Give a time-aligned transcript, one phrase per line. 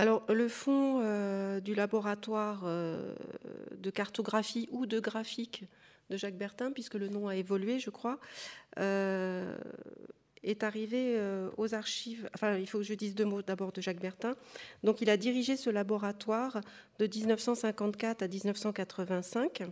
[0.00, 3.14] Alors, le fond euh, du laboratoire euh,
[3.76, 5.64] de cartographie ou de graphique
[6.08, 8.18] de Jacques Bertin, puisque le nom a évolué, je crois,
[8.78, 9.58] euh,
[10.42, 11.20] est arrivé
[11.58, 12.30] aux archives.
[12.34, 14.36] Enfin, il faut que je dise deux mots d'abord de Jacques Bertin.
[14.84, 16.62] Donc, il a dirigé ce laboratoire
[16.98, 19.64] de 1954 à 1985.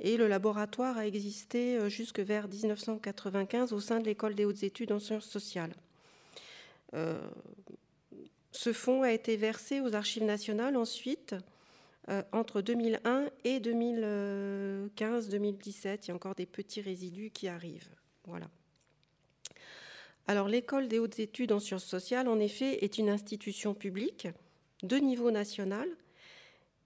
[0.00, 4.90] Et le laboratoire a existé jusque vers 1995 au sein de l'école des hautes études
[4.90, 5.74] en sciences sociales.
[8.54, 11.34] Ce fonds a été versé aux archives nationales ensuite,
[12.08, 16.04] euh, entre 2001 et 2015-2017.
[16.04, 17.90] Il y a encore des petits résidus qui arrivent.
[18.26, 18.48] Voilà.
[20.28, 24.28] Alors, l'école des hautes études en sciences sociales, en effet, est une institution publique
[24.84, 25.88] de niveau national,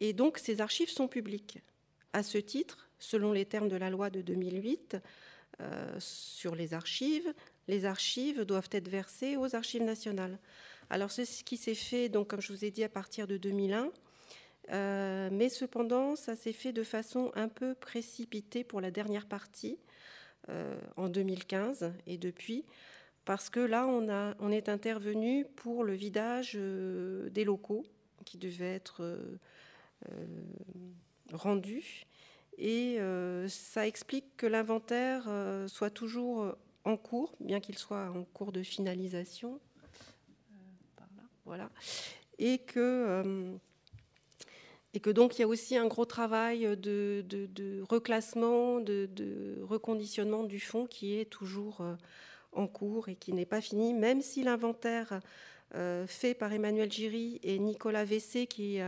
[0.00, 1.60] et donc ses archives sont publiques.
[2.12, 4.96] À ce titre, selon les termes de la loi de 2008
[5.60, 7.32] euh, sur les archives,
[7.68, 10.38] les archives doivent être versées aux archives nationales.
[10.90, 13.36] Alors c'est ce qui s'est fait, donc comme je vous ai dit, à partir de
[13.36, 13.90] 2001.
[14.70, 19.78] Euh, mais cependant, ça s'est fait de façon un peu précipitée pour la dernière partie
[20.50, 22.64] euh, en 2015 et depuis,
[23.24, 27.84] parce que là, on, a, on est intervenu pour le vidage euh, des locaux
[28.24, 29.18] qui devaient être
[31.32, 32.04] rendus.
[32.58, 32.98] Et
[33.48, 35.28] ça explique que l'inventaire
[35.68, 36.54] soit toujours
[36.84, 39.60] en cours, bien qu'il soit en cours de finalisation,
[42.38, 43.56] Et que, euh,
[44.94, 50.60] et que donc il y a aussi un gros travail de, reclassement, de, reconditionnement du
[50.60, 51.94] fonds qui est toujours euh,
[52.52, 55.20] en cours et qui n'est pas fini, même si l'inventaire
[55.74, 58.78] euh, fait par Emmanuel Giry et Nicolas Vessé, qui,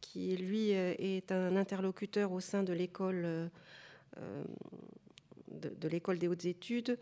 [0.00, 3.50] qui lui est un interlocuteur au sein de l'école
[5.50, 6.98] de l'école des hautes études,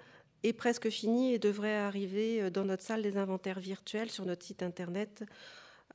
[0.47, 4.45] est presque fini et devrait arriver euh, dans notre salle des inventaires virtuels sur notre
[4.45, 5.25] site internet,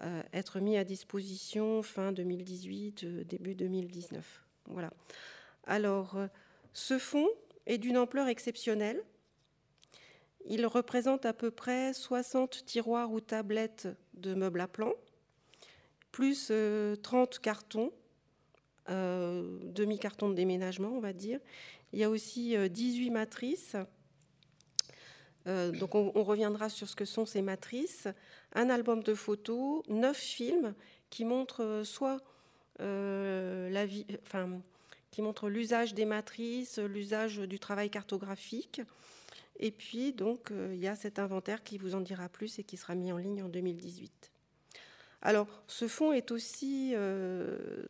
[0.02, 4.44] euh, être mis à disposition fin 2018, euh, début 2019.
[4.68, 4.92] Voilà.
[5.66, 6.18] Alors,
[6.74, 7.30] ce fonds
[7.66, 9.04] est d'une ampleur exceptionnelle.
[10.46, 14.94] Il représente à peu près 60 tiroirs ou tablettes de meubles à plan,
[16.12, 16.52] plus
[17.02, 17.92] 30 cartons,
[18.88, 21.40] demi-cartons de déménagement, on va dire.
[21.94, 23.76] Il y a aussi 18 matrices
[25.48, 28.08] euh, donc on, reviendra sur ce que sont ces matrices.
[28.54, 30.74] Un album de photos, neuf films
[31.10, 32.22] qui montrent euh, soit
[32.80, 34.62] euh, la vie, enfin,
[35.10, 38.82] qui montrent l'usage des matrices, l'usage du travail cartographique.
[39.60, 42.78] Et puis donc il y a cet inventaire qui vous en dira plus et qui
[42.78, 44.32] sera mis en ligne en 2018.
[45.22, 46.96] Alors ce fonds est aussi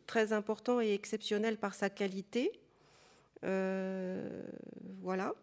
[0.06, 2.52] très important et exceptionnel par sa qualité.
[3.42, 5.34] voilà.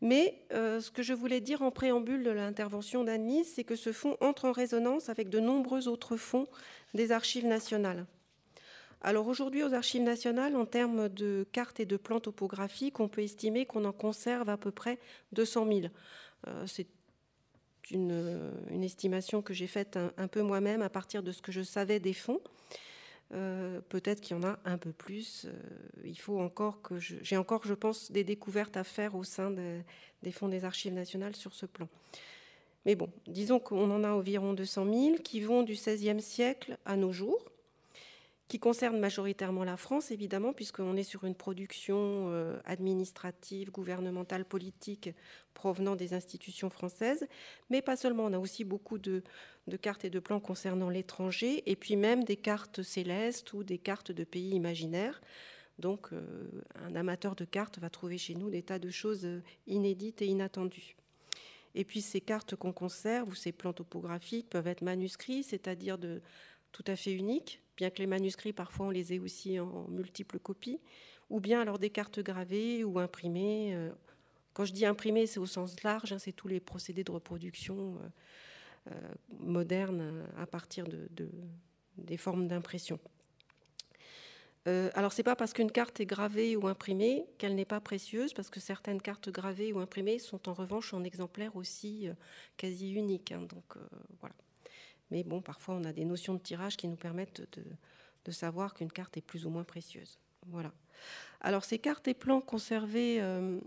[0.00, 3.92] Mais euh, ce que je voulais dire en préambule de l'intervention d'Anne-Lise, c'est que ce
[3.92, 6.46] fonds entre en résonance avec de nombreux autres fonds
[6.94, 8.06] des archives nationales.
[9.00, 13.22] Alors aujourd'hui, aux archives nationales, en termes de cartes et de plans topographiques, on peut
[13.22, 14.98] estimer qu'on en conserve à peu près
[15.32, 15.80] 200 000.
[16.46, 16.86] Euh, c'est
[17.90, 22.00] une, estimation que j'ai faite un peu moi-même à partir de ce que je savais
[22.00, 22.40] des fonds.
[23.34, 25.44] Euh, peut-être qu'il y en a un peu plus.
[25.46, 25.52] Euh,
[26.04, 29.50] il faut encore que j'ai encore, je pense, des découvertes à faire au sein
[30.22, 31.88] des fonds des archives nationales sur ce plan.
[32.86, 36.96] Mais bon, disons qu'on en a environ 200 000 qui vont du XVIe siècle à
[36.96, 37.44] nos jours
[38.48, 45.10] qui concerne majoritairement la France, évidemment, puisqu'on est sur une production euh, administrative, gouvernementale, politique
[45.52, 47.26] provenant des institutions françaises,
[47.68, 48.24] mais pas seulement.
[48.24, 49.22] On a aussi beaucoup de,
[49.82, 54.12] cartes et de plans concernant l'étranger, et puis même des cartes célestes ou des cartes
[54.12, 55.20] de pays imaginaires.
[55.78, 56.24] Donc, euh,
[56.74, 60.26] un amateur de cartes va trouver chez nous des tas de choses euh, inédites et
[60.26, 60.96] inattendues.
[61.74, 66.22] Et puis, ces cartes qu'on conserve ou ces plans topographiques peuvent être manuscrits, c'est-à-dire de
[66.72, 70.40] tout à fait uniques, bien que les manuscrits, parfois, on les ait aussi en multiples
[70.40, 70.80] copies,
[71.30, 73.74] ou bien alors des cartes gravées ou imprimées.
[73.74, 73.90] Euh,
[74.52, 77.76] quand je dis imprimées, c'est au sens large, hein, c'est tous les procédés de reproduction
[77.76, 81.08] euh, euh, modernes à partir de,
[81.96, 82.98] des formes d'impression.
[84.66, 88.50] alors, c'est pas parce qu'une carte est gravée ou imprimée qu'elle n'est pas précieuse, parce
[88.50, 92.08] que certaines cartes gravées ou imprimées sont en revanche en exemplaires aussi
[92.58, 93.32] quasi uniques.
[93.32, 93.78] Hein, donc,
[94.20, 94.34] voilà.
[95.10, 97.62] Mais bon, parfois, on a des notions de tirage qui nous permettent de,
[98.30, 100.18] savoir qu'une carte est plus ou moins précieuse.
[100.48, 100.70] Voilà.
[101.40, 103.58] Alors, ces cartes et plans conservés euh,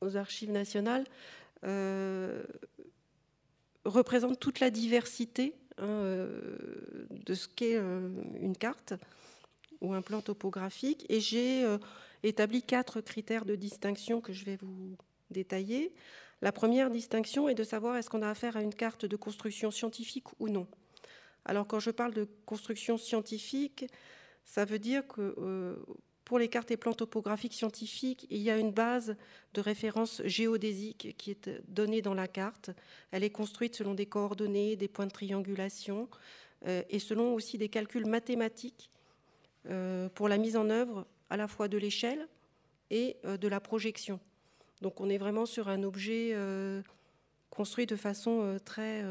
[0.00, 1.04] aux archives nationales
[1.62, 2.42] euh,
[3.84, 8.94] représentent toute la diversité hein, euh, de ce qu'est une carte
[9.80, 11.06] ou un plan topographique.
[11.08, 11.64] Et j'ai
[12.24, 14.96] établi quatre critères de distinction que je vais vous
[15.30, 15.92] détailler.
[16.42, 19.70] La première distinction est de savoir est-ce qu'on a affaire à une carte de construction
[19.70, 20.66] scientifique ou non.
[21.44, 23.86] Alors quand je parle de construction scientifique,
[24.44, 25.76] ça veut dire que euh,
[26.24, 29.16] pour les cartes et plans topographiques scientifiques, il y a une base
[29.52, 32.70] de référence géodésique qui est donnée dans la carte.
[33.10, 36.08] Elle est construite selon des coordonnées, des points de triangulation
[36.66, 38.90] euh, et selon aussi des calculs mathématiques
[39.66, 42.28] euh, pour la mise en œuvre à la fois de l'échelle
[42.90, 44.18] et de la projection.
[44.80, 46.34] Donc on est vraiment sur un objet
[47.50, 49.04] construit de façon très,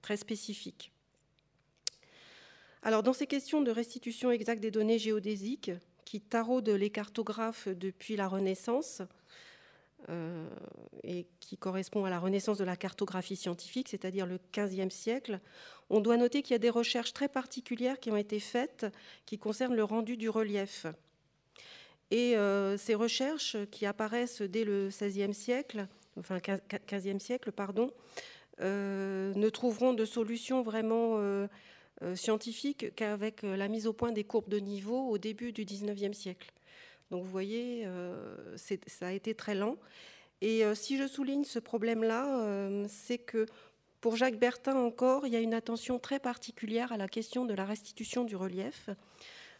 [0.00, 0.92] très spécifique.
[2.82, 5.70] Alors, dans ces questions de restitution exacte des données géodésiques,
[6.04, 9.02] qui taraudent les cartographes depuis la Renaissance,
[10.08, 10.48] euh,
[11.04, 15.38] et qui correspond à la renaissance de la cartographie scientifique, c'est-à-dire le XVe siècle,
[15.90, 18.86] on doit noter qu'il y a des recherches très particulières qui ont été faites
[19.26, 20.86] qui concernent le rendu du relief.
[22.12, 25.86] Et euh, ces recherches qui apparaissent dès le XVIe siècle,
[26.18, 26.40] enfin
[26.86, 27.90] XVe siècle, pardon,
[28.60, 31.48] euh, ne trouveront de solution vraiment euh,
[32.14, 36.52] scientifique qu'avec la mise au point des courbes de niveau au début du 19e siècle.
[37.10, 37.86] Donc vous voyez,
[38.56, 39.76] ça a été très lent.
[40.42, 43.46] Et si je souligne ce problème-là, c'est que
[44.00, 47.54] pour Jacques Bertin encore, il y a une attention très particulière à la question de
[47.54, 48.90] la restitution du relief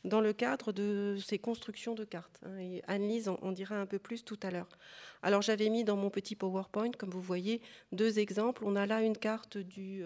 [0.05, 2.41] dans le cadre de ces constructions de cartes.
[2.45, 2.59] Hein.
[2.59, 4.69] Et Anne-Lise en, dira un peu plus tout à l'heure.
[5.23, 7.61] Alors j'avais mis dans mon petit PowerPoint, comme vous voyez,
[7.93, 8.65] deux exemples.
[8.65, 10.03] On a là une carte du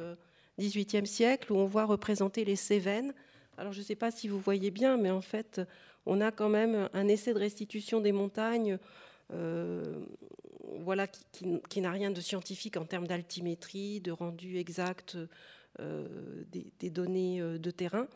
[0.58, 3.14] 18e siècle où on voit représenter les Cévennes.
[3.56, 5.62] Alors je ne sais pas si vous voyez bien, mais en fait,
[6.04, 8.78] on a quand même un essai de restitution des montagnes
[9.32, 9.82] euh,
[10.80, 15.16] voilà, qui, n'a rien de scientifique en termes d'altimétrie, de rendu exact
[15.80, 16.06] euh,
[16.80, 18.06] des, données euh, de terrain.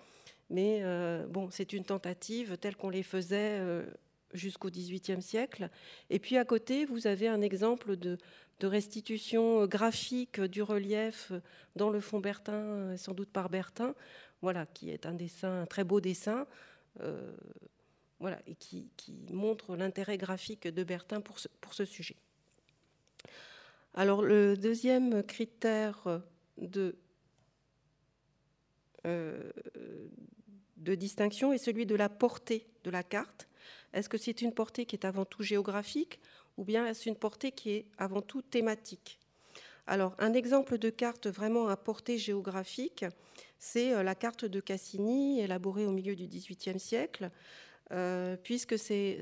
[0.51, 0.83] Mais
[1.29, 3.85] bon, c'est une tentative telle qu'on les faisait
[4.33, 5.71] jusqu'au XVIIIe siècle.
[6.09, 8.19] Et puis à côté, vous avez un exemple de,
[8.63, 11.33] restitution euh, graphique du relief
[11.77, 13.95] dans le fond Bertin, euh, sans doute par Bertin,
[14.43, 16.47] voilà, qui est un dessin, un très beau dessin,
[17.01, 17.35] euh,
[18.19, 18.91] voilà, et qui,
[19.33, 22.17] montre l'intérêt graphique de Bertin pour ce, sujet.
[23.95, 26.21] Alors le deuxième critère
[26.59, 26.97] de,
[30.81, 33.49] de distinction est celui de la portée de la carte.
[33.93, 36.21] Est-ce que c'est une portée qui est avant tout géographique
[36.57, 39.19] ou bien est-ce une portée qui est avant tout thématique?
[39.87, 43.05] Alors, un exemple de carte vraiment à portée géographique,
[43.59, 47.31] c'est euh, la carte de Cassini, élaborée au milieu du XVIIIe siècle,
[47.91, 49.21] euh, puisque c'est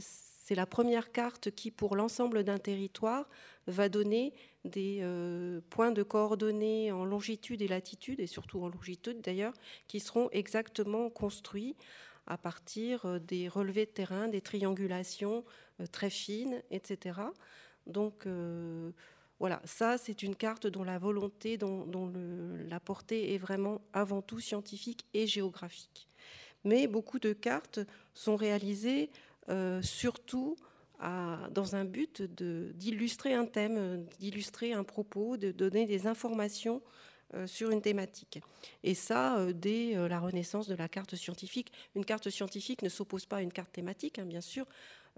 [0.51, 3.29] la première carte qui, pour l'ensemble d'un territoire,
[3.67, 4.35] va donner
[4.69, 9.55] des euh, points de coordonnées en longitude et latitude, et surtout en longitude d'ailleurs,
[9.87, 11.76] qui seront exactement construits
[12.26, 15.44] à partir des relevés de terrain, des triangulations
[15.81, 17.20] euh, très fine, etc.
[17.87, 18.91] Donc euh,
[19.38, 22.12] voilà, ça c'est une carte dont la volonté, dont,
[22.69, 26.09] la portée est vraiment avant tout scientifique et géographique.
[26.64, 27.81] Mais beaucoup de cartes
[28.14, 29.11] sont réalisées
[29.49, 29.81] euh,
[31.00, 36.83] dans un but d'illustrer un thème, d'illustrer un propos, de donner des informations
[37.47, 38.41] sur une thématique.
[38.83, 41.71] Et ça, dès la renaissance de la carte scientifique.
[41.95, 44.67] Une carte scientifique ne s'oppose pas à une carte thématique, hein, bien sûr.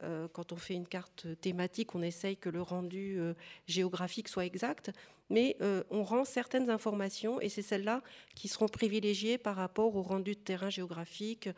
[0.03, 3.35] Euh, quand on fait une carte thématique, on essaye que le rendu euh,
[3.67, 4.91] géographique soit exact,
[5.29, 8.03] mais euh, on rend certaines informations et c'est celles-là
[8.35, 11.51] qui seront privilégiées par rapport au rendu de terrain géographique,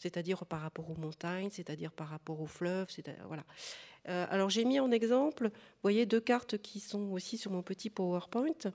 [0.00, 2.88] c'est-à-dire par rapport aux montagnes, c'est-à-dire par rapport aux fleuves.
[3.26, 3.44] Voilà.
[4.04, 7.90] alors j'ai mis en exemple, vous voyez, deux cartes qui sont aussi sur mon petit
[7.90, 8.72] PowerPoint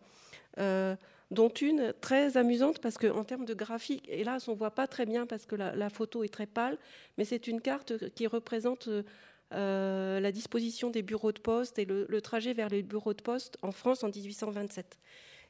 [1.31, 5.05] dont une très amusante parce qu'en termes de graphique, hélas, on ne voit pas très
[5.05, 6.77] bien parce que la, photo est très pâle,
[7.17, 8.89] mais c'est une carte qui représente
[9.53, 13.57] euh, la disposition des bureaux de poste et le, trajet vers les bureaux de poste
[13.61, 14.97] en France en 1827.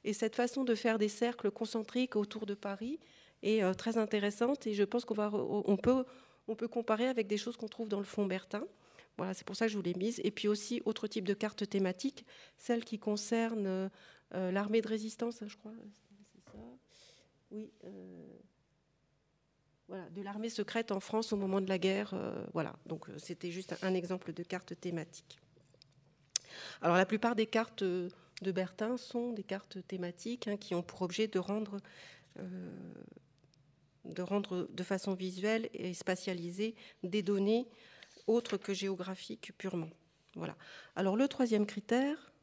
[0.05, 3.00] Et cette façon de faire des cercles concentriques autour de Paris
[3.43, 7.89] est euh, très intéressante et je pense qu'on peut, comparer avec des choses qu'on trouve
[7.89, 8.63] dans le fond Bertin.
[9.17, 10.19] Voilà, c'est pour ça que je vous l'ai mise.
[10.23, 12.25] Et puis aussi, autre type de carte thématique,
[12.57, 13.89] celle qui concerne euh,
[14.33, 15.71] euh, l'armée de résistance, je crois.
[15.71, 16.59] Ça.
[17.51, 17.71] Oui.
[19.87, 22.15] Voilà, de l'armée secrète en France au moment de la guerre.
[22.53, 25.39] Voilà, donc c'était juste un exemple de carte thématique.
[26.81, 31.03] Alors la plupart des cartes de Bertin sont des cartes thématiques hein, qui ont pour
[31.03, 31.79] objet de rendre,
[34.05, 37.67] de rendre de façon visuelle et spatialisée des données
[38.27, 39.89] autres que géographiques purement.
[40.35, 40.55] Voilà.
[40.95, 42.33] Alors le troisième critère,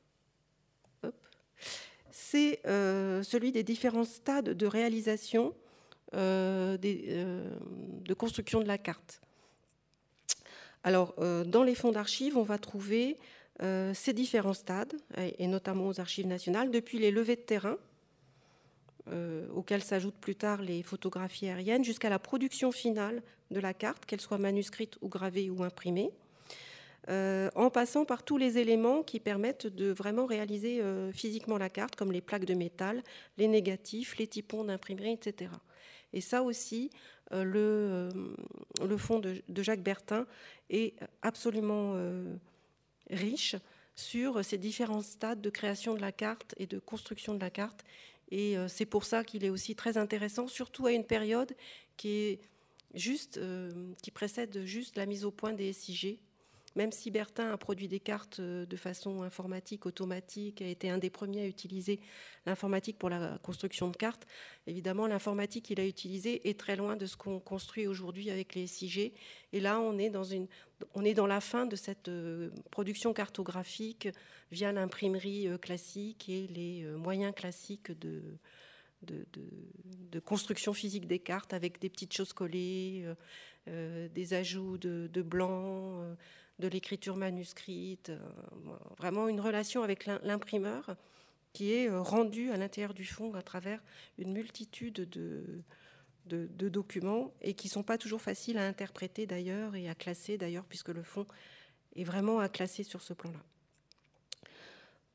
[2.12, 5.54] c'est euh, celui des différents stades de réalisation
[6.14, 7.50] euh, euh,
[8.04, 9.20] de construction de la carte.
[10.84, 11.14] Alors,
[11.46, 13.16] dans les fonds d'archives, on va trouver
[13.60, 14.92] ces différents stades,
[15.38, 17.76] et notamment aux archives nationales, depuis les levées de terrain,
[19.54, 24.20] auxquelles s'ajoutent plus tard les photographies aériennes, jusqu'à la production finale de la carte, qu'elle
[24.20, 26.12] soit manuscrite ou gravée ou imprimée.
[27.08, 31.68] Euh, en passant par tous les éléments qui permettent de vraiment réaliser euh, physiquement la
[31.68, 33.02] carte, comme les plaques de métal,
[33.38, 35.50] les négatifs, les typons d'imprimerie, etc.
[36.12, 36.90] Et ça aussi,
[37.32, 38.08] euh, le,
[38.86, 40.26] le, fond de, Jacques Bertin
[40.70, 41.96] est absolument
[43.10, 43.56] riche
[43.96, 47.84] sur ces différents stades de création de la carte et de construction de la carte.
[48.34, 51.54] Et c'est pour ça qu'il est aussi très intéressant, surtout à une période
[51.96, 52.40] qui
[52.94, 56.18] qui précède juste la mise au point des SIG,
[56.74, 60.98] même si Bertin a produit des cartes euh, de façon informatique, automatique, a été un
[60.98, 62.00] des premiers à utiliser
[62.46, 64.26] l'informatique pour la construction de cartes,
[64.66, 68.66] évidemment, l'informatique qu'il a utilisée est très loin de ce qu'on construit aujourd'hui avec les
[68.66, 69.12] SIG.
[69.52, 74.08] Et là, on est dans, la fin de cette euh, production cartographique
[74.50, 78.22] via l'imprimerie euh, classique et les moyens classiques de,
[79.02, 83.04] de, construction physique des cartes avec des petites choses collées,
[83.66, 86.16] des ajouts de, blanc,
[86.58, 88.18] de l'écriture manuscrite, euh,
[88.98, 90.96] vraiment une relation avec l'imprimeur
[91.52, 93.82] qui est euh, rendue à l'intérieur du fond à travers
[94.18, 95.64] une multitude de,
[96.68, 100.64] documents et qui ne sont pas toujours faciles à interpréter d'ailleurs et à classer d'ailleurs,
[100.64, 101.26] puisque le fond
[101.96, 103.42] est vraiment à classer sur ce plan-là.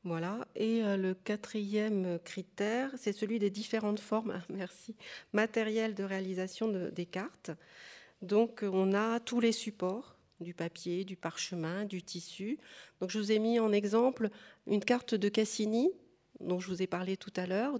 [0.04, 0.46] Voilà.
[0.54, 4.94] Et euh, le quatrième critère, c'est celui des différentes formes, merci,
[5.32, 7.50] matérielles de réalisation des cartes.
[8.22, 12.58] Donc, on a tous les supports, du papier, du parchemin, du tissu.
[13.00, 14.30] Donc je vous ai mis en exemple
[14.66, 15.90] une carte de Cassini,
[16.40, 17.78] dont je vous ai parlé tout à l'heure,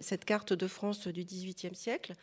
[0.00, 2.14] cette carte de France du XVIIIe siècle.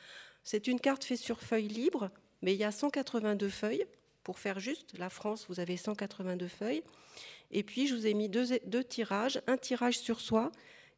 [0.43, 2.09] C'est une carte faite sur feuille libre,
[2.41, 3.85] mais il y a 182 feuilles.
[4.23, 6.83] Pour faire juste, la France, vous avez 182 feuilles.
[7.51, 10.51] Et puis, je vous ai mis deux, deux tirages, un tirage sur soie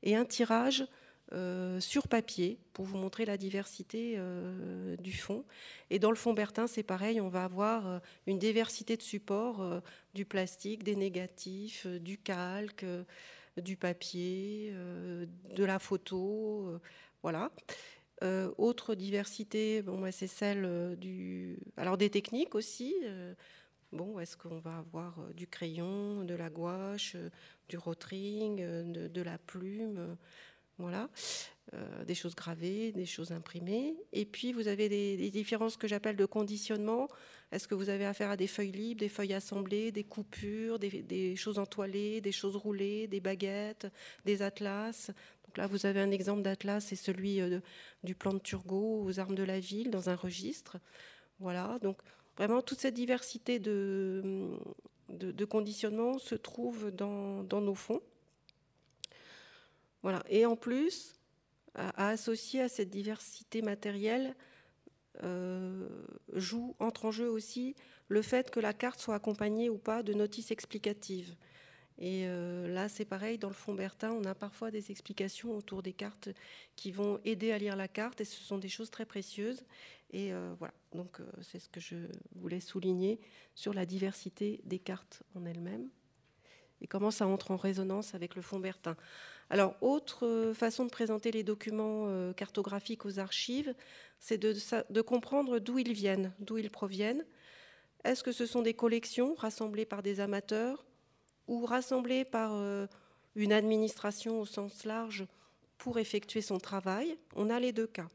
[0.04, 0.86] et un tirage
[1.34, 5.46] euh, sur papier pour vous montrer la diversité euh, du fond.
[5.90, 9.82] Et dans le fond Bertin, c'est pareil, on va avoir euh, une diversité de supports,
[10.14, 12.86] du plastique, des négatifs, du calque,
[13.56, 16.80] du papier, de la photo,
[17.22, 17.52] voilà.
[18.58, 22.94] autre diversité, bon, c'est celle du, alors des techniques aussi.
[23.94, 27.16] Bon, est-ce qu'on va avoir du crayon, de la gouache,
[27.70, 28.58] du rotring,
[28.92, 30.18] de, de la plume
[31.74, 33.96] euh, des choses gravées, des choses imprimées.
[34.12, 37.08] Et puis vous avez des, différences que j'appelle de conditionnement.
[37.54, 41.36] Est-ce que vous avez affaire à des feuilles libres, des feuilles assemblées, des coupures, des,
[41.38, 43.88] choses entoilées, des choses roulées, des baguettes,
[44.26, 45.12] des atlas?
[45.46, 47.62] Donc là, vous avez un exemple d'atlas, c'est celui euh,
[48.04, 50.78] du plan de Turgot aux armes de la ville dans un registre.
[51.40, 52.00] Voilà, donc
[52.36, 54.58] vraiment toute cette diversité de,
[55.50, 58.02] conditionnement se trouve dans nos fonds.
[60.04, 60.24] Voilà.
[60.30, 61.16] Et en plus,
[61.76, 64.36] à, associer à cette diversité matérielle,
[65.24, 65.88] euh,
[66.34, 67.76] joue, entre en jeu aussi
[68.08, 71.36] le fait que la carte soit accompagnée ou pas de notices explicatives.
[71.98, 75.84] Et euh, là, c'est pareil, dans le fond Bertin, on a parfois des explications autour
[75.84, 76.30] des cartes
[76.76, 79.64] qui vont aider à lire la carte, et ce sont des choses très précieuses.
[80.12, 81.98] Et euh, voilà, donc c'est ce que je
[82.36, 83.20] voulais souligner
[83.54, 85.90] sur la diversité des cartes en elles-mêmes,
[86.82, 88.98] et comment ça entre en résonance avec le fond Bertin.
[89.52, 93.76] Alors, autre euh, façon de présenter les documents euh, cartographiques aux archives,
[94.18, 97.26] c'est de, comprendre d'où ils viennent, d'où ils proviennent.
[98.06, 100.86] Est-ce que ce sont des collections rassemblées par des amateurs
[101.50, 102.88] ou rassemblées par euh,
[103.36, 105.26] une administration au sens large
[105.78, 107.18] pour effectuer son travail?
[107.36, 108.08] On a les deux cas.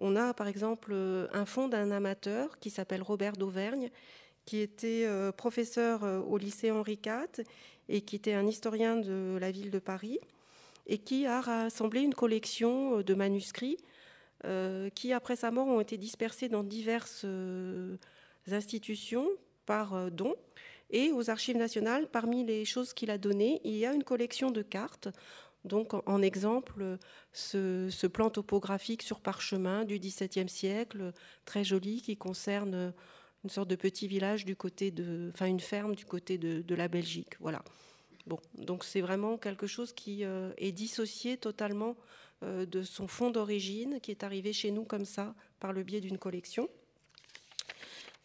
[0.00, 0.92] On a par exemple
[1.32, 3.90] un fonds d'un amateur qui s'appelle Robert d'Auvergne,
[4.44, 7.44] qui était professeur au lycée Henri IV
[7.88, 10.18] et qui était un historien de la ville de Paris
[10.86, 13.78] et qui a rassemblé une collection euh, de manuscrits
[14.44, 17.96] euh, qui, après sa mort, ont été dispersés dans diverses euh,
[18.50, 19.28] institutions
[19.64, 20.34] par don.
[20.90, 24.50] Et aux archives nationales, parmi les choses qu'il a données, il y a une collection
[24.50, 25.08] de cartes.
[25.64, 26.98] Donc, en, exemple,
[27.32, 31.12] ce, plan topographique sur parchemin du XVIIe siècle,
[31.46, 32.92] très joli, qui concerne
[33.44, 36.88] une sorte de petit village du côté de, enfin une ferme du côté de la
[36.88, 37.34] Belgique.
[37.40, 37.64] Voilà.
[38.26, 41.94] Bon, donc c'est vraiment quelque chose qui euh, est dissocié totalement
[42.42, 46.00] euh, de son fond d'origine, qui est arrivé chez nous comme ça, par le biais
[46.00, 46.70] d'une collection.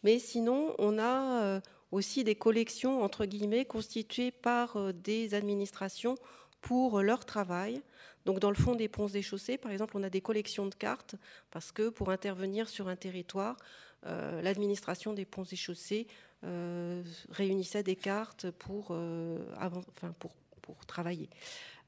[0.04, 6.16] Mais sinon, on a euh, aussi des collections, entre guillemets, constituées par des administrations
[6.62, 7.82] pour leur travail.
[8.26, 10.76] Donc dans le fond des ponts des chaussées, par exemple, on a des collections de
[10.76, 11.16] cartes,
[11.52, 13.58] parce que pour intervenir sur un territoire,
[14.04, 16.08] l'administration des ponts et chaussées
[16.46, 20.32] euh, réunissait des cartes pour, euh, enfin pour,
[20.62, 21.30] pour travailler.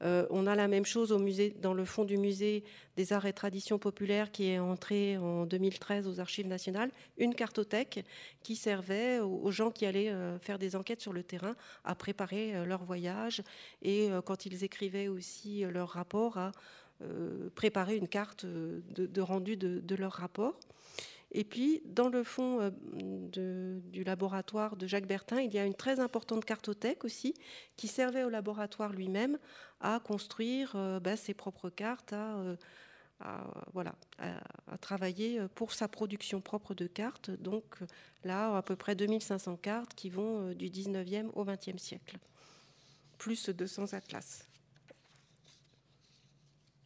[0.02, 1.16] Euh, on a la même chose
[1.60, 2.64] dans le fond du musée
[2.96, 8.04] des arts et traditions populaires qui est entré en 2013 aux archives nationales, une cartothèque
[8.42, 11.54] qui servait aux gens qui allaient euh, faire des enquêtes sur le terrain
[11.84, 13.42] à préparer leur voyage
[13.80, 16.52] et quand ils écrivaient aussi leur rapport à
[17.54, 20.54] préparer une carte de, rendu de leur rapport.
[21.34, 25.74] Et puis, dans le fond euh, du laboratoire de Jacques Bertin, il y a une
[25.74, 27.34] très importante cartothèque aussi,
[27.76, 29.38] qui servait au laboratoire lui-même
[29.80, 32.54] à construire euh, bah, ses propres cartes, euh,
[33.20, 37.30] à, voilà, à, travailler pour sa production propre de cartes.
[37.30, 37.78] Donc
[38.24, 42.18] là, à peu près 2500 cartes qui vont du 19e au 20e siècle,
[43.16, 44.51] plus 200 atlas.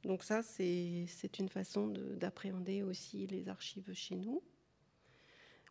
[0.07, 4.41] Donc ça, c'est une façon d'appréhender aussi les archives chez nous.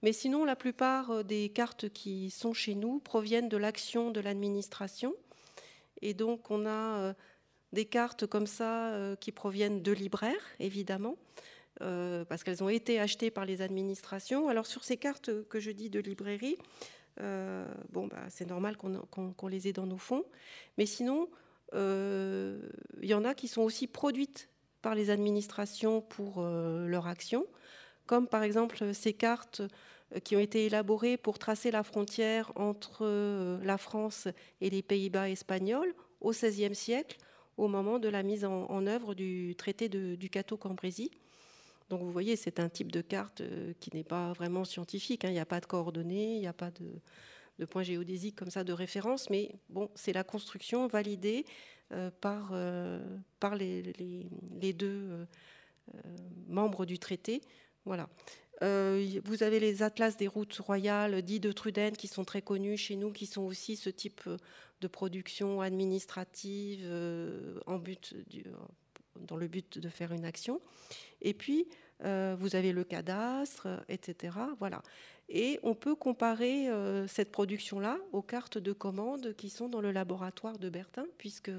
[0.04, 4.20] Mais sinon, la plupart euh, des cartes qui sont chez nous proviennent de l'action de
[4.20, 5.15] l'administration.
[6.01, 7.13] Et donc, on a euh,
[7.72, 11.18] des cartes comme ça euh, qui proviennent de libraires, évidemment,
[11.80, 14.48] parce qu'elles ont été achetées par les administrations.
[14.48, 16.58] Alors, sur ces cartes que je dis de librairie,
[17.18, 20.24] bon, bah, c'est normal qu'on les ait dans nos fonds.
[20.77, 21.27] Mais sinon,
[21.74, 22.60] il
[23.01, 24.50] y en a qui sont aussi produites
[24.81, 27.45] par les administrations pour leur action,
[28.05, 29.62] comme par exemple ces cartes
[30.24, 34.27] qui ont été élaborées pour tracer la frontière entre la France
[34.62, 37.17] et les Pays-Bas espagnols au XVIe siècle,
[37.57, 41.10] au moment de la mise en, œuvre du traité de, du Cateau-Cambrésis.
[41.89, 43.41] Donc vous voyez, c'est un type de carte
[43.79, 45.24] qui n'est pas vraiment scientifique.
[45.25, 45.29] Hein.
[45.29, 46.86] Il n'y a pas de coordonnées, il n'y a pas de,
[47.60, 51.46] de points géodésiques comme ça de référence, mais bon, c'est la construction validée
[51.94, 53.00] euh, par, euh,
[53.40, 53.94] par les,
[54.62, 55.26] les, deux euh,
[56.48, 57.42] membres du traité.
[57.86, 58.10] Voilà.
[58.62, 62.96] vous avez les atlas des routes royales dits de Truden qui sont très connus chez
[62.96, 64.28] nous, qui sont aussi ce type
[64.82, 66.84] de production administrative
[67.68, 68.16] en but
[69.20, 70.62] dans le but de faire une action.
[71.22, 71.68] Et puis,
[72.02, 74.38] vous avez le cadastre, etc.
[74.60, 74.82] Voilà.
[75.30, 79.91] Et on peut comparer euh, cette production-là aux cartes de commande qui sont dans le
[79.91, 81.52] laboratoire de Bertin, puisque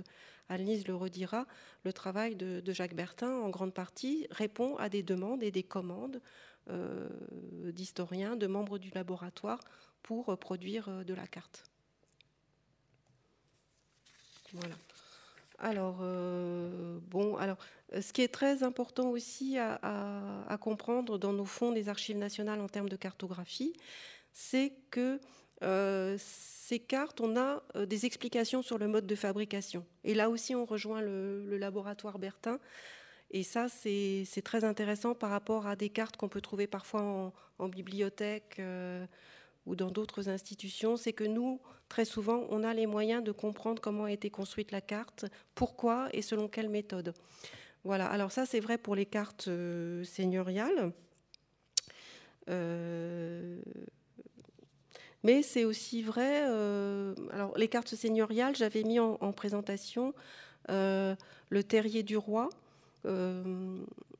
[0.48, 1.46] Annelise le redira,
[1.84, 6.20] le travail de, Jacques Bertin, en grande partie, répond à des demandes et des commandes
[6.70, 7.08] euh,
[7.72, 9.60] d'historiens, de membres du laboratoire
[10.02, 11.64] pour produire euh, de la carte.
[14.52, 14.76] Voilà.
[15.58, 15.98] Alors,
[17.08, 17.56] bon, alors,
[17.92, 22.68] ce qui est très important aussi à, comprendre dans nos fonds des archives nationales en
[22.68, 23.72] termes de cartographie,
[24.32, 25.18] c'est que
[25.62, 29.86] euh, ces cartes, on a euh, des explications sur le mode de fabrication.
[30.04, 32.58] Et là aussi, on rejoint le, laboratoire Bertin.
[33.30, 37.68] Et ça, c'est très intéressant par rapport à des cartes qu'on peut trouver parfois en,
[37.68, 39.04] bibliothèque euh,
[39.66, 40.96] ou dans d'autres institutions.
[40.96, 44.72] C'est que nous, très souvent, on a les moyens de comprendre comment a été construite
[44.72, 47.14] la carte, pourquoi et selon quelle méthode.
[47.86, 50.92] Voilà, alors ça c'est vrai pour les cartes euh, seigneuriales.
[52.48, 53.60] Euh,
[55.22, 60.14] mais c'est aussi vrai, euh, alors les cartes seigneuriales, j'avais mis en, présentation
[60.68, 62.48] le terrier du roi,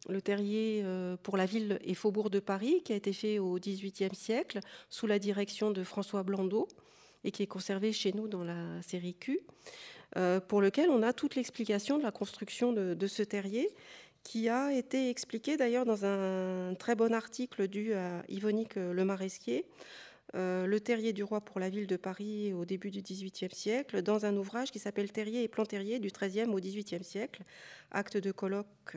[0.09, 0.85] le terrier
[1.23, 5.07] pour la ville et faubourg de Paris, qui a été fait au XVIIIe siècle sous
[5.07, 6.69] la direction de François Blandot
[7.25, 9.41] et qui est conservé chez nous dans la série Q.
[10.17, 13.69] Euh, pour lequel on a toute l'explication de la construction de, ce terrier,
[14.23, 18.95] qui a été expliqué d'ailleurs dans un très bon article dû à Yvonique euh,
[20.67, 24.25] Le terrier du roi pour la ville de Paris au début du XVIIIe siècle, dans
[24.25, 27.43] un ouvrage qui s'appelle Terrier et plan terrier du XIIIe au XVIIIe siècle,
[27.91, 28.97] acte de colloque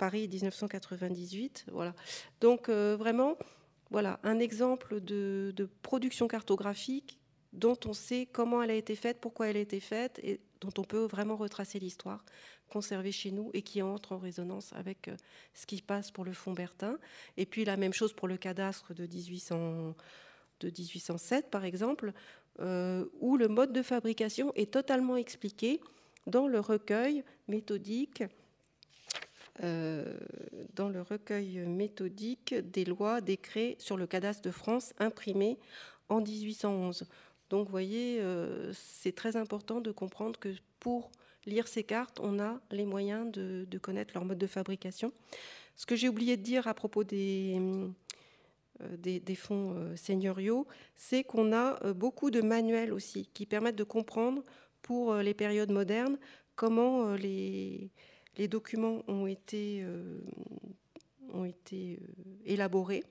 [0.00, 1.66] Paris 1998.
[1.72, 1.94] Voilà.
[2.40, 3.36] Donc euh, vraiment,
[3.90, 7.18] voilà un exemple de, production cartographique
[7.52, 10.72] dont on sait comment elle a été faite, pourquoi elle a été faite, et dont
[10.78, 12.24] on peut vraiment retracer l'histoire,
[12.70, 15.16] conservée chez nous et qui entre en résonance avec euh,
[15.52, 16.98] ce qui passe pour le fond Bertin.
[17.36, 19.94] Et puis la même chose pour le cadastre de, 1800,
[20.60, 22.14] de 1807, par exemple,
[22.60, 25.78] euh, où le mode de fabrication est totalement expliqué
[26.26, 28.22] dans le recueil méthodique.
[29.62, 30.16] Euh,
[30.74, 35.58] dans le recueil méthodique des lois, décrets sur le cadastre de France imprimé
[36.08, 37.04] en 1811.
[37.50, 41.10] Donc, vous voyez, euh, c'est très important de comprendre que pour
[41.44, 45.12] lire ces cartes, on a les moyens de, connaître leur mode de fabrication.
[45.76, 47.58] Ce que j'ai oublié de dire à propos des,
[48.80, 54.42] euh, fonds seigneuriaux, c'est qu'on a beaucoup de manuels aussi qui permettent de comprendre
[54.80, 56.18] pour les périodes modernes
[56.56, 57.90] comment les,
[58.40, 59.84] les documents ont été,
[61.34, 62.00] ont été
[62.46, 63.04] élaborés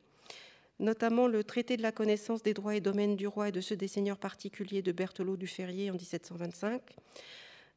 [0.79, 3.75] notamment le traité de la connaissance des droits et domaines du roi et de ceux
[3.75, 6.81] des seigneurs particuliers de Berthelot du Ferrier en 1725,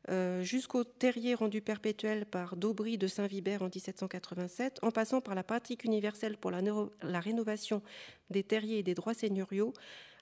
[0.08, 5.42] euh, jusqu'au terrier rendu perpétuel par Daubry de Saint-Vibert en 1787, en passant par la
[5.42, 6.60] pratique universelle pour la,
[7.02, 7.82] la rénovation
[8.30, 9.72] des terriers et des droits seigneuriaux.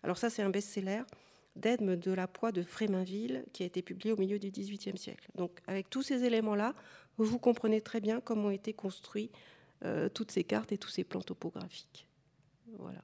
[0.03, 1.03] Alors ça, c'est un best-seller
[1.57, 5.29] d'Edme de la Poix de Fréminville qui a été publié au milieu du XVIIIe siècle.
[5.35, 6.75] Donc avec tous ces éléments-là,
[7.25, 9.31] vous comprenez très bien comment ont été construits
[9.85, 12.07] euh, toutes ces cartes et tous ces plans topographiques.
[12.79, 13.03] Voilà.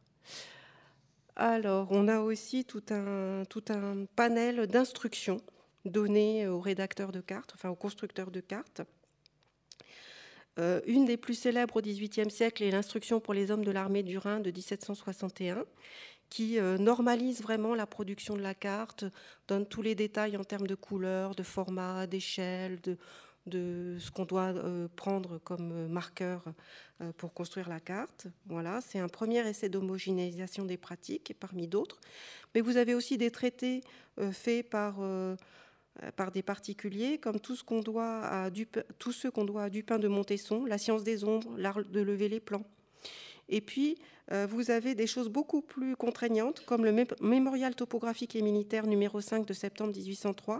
[1.34, 5.40] Alors, on a aussi tout un, tout un panel d'instructions
[5.84, 8.82] données aux rédacteurs de cartes, enfin aux constructeurs de cartes.
[10.58, 14.02] Euh, une des plus célèbres au XVIIIe siècle est l'instruction pour les hommes de l'armée
[14.02, 15.64] du Rhin de 1761,
[16.30, 19.04] qui euh, normalise vraiment la production de la carte,
[19.48, 22.96] donne tous les détails en termes de couleur, de format, d'échelle, de,
[23.46, 26.44] de ce qu'on doit euh, prendre comme marqueur
[27.18, 28.26] pour construire la carte.
[28.46, 32.00] Voilà, c'est un premier essai d'homogénéisation des pratiques, parmi d'autres.
[32.54, 33.82] Mais vous avez aussi des traités
[34.32, 34.96] faits par
[36.02, 38.50] euh, par des particuliers, comme tout ce qu'on doit à
[38.98, 42.28] tous ceux qu'on doit à Dupin de Montesson, la science des ombres, l'art de lever
[42.28, 42.64] les plans.
[43.48, 43.96] Et puis,
[44.32, 49.20] euh, vous avez des choses beaucoup plus contraignantes, comme le mémorial topographique et militaire numéro
[49.20, 50.58] 5 de septembre 1803,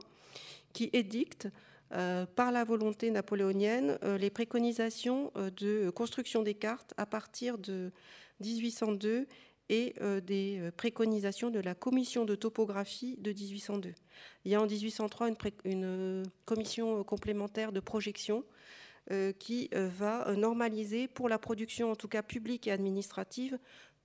[0.72, 1.50] qui édicte, euh,
[1.90, 7.92] par la volonté napoléonienne, les préconisations de construction des cartes à partir de
[8.40, 9.26] 1802
[9.68, 13.94] et euh, des euh, préconisations de la commission de topographie de 1802.
[14.44, 15.28] Il y a en 1803
[15.64, 18.44] une, euh, commission complémentaire de projection
[19.38, 23.56] qui va normaliser pour la production, en tout cas publique et administrative,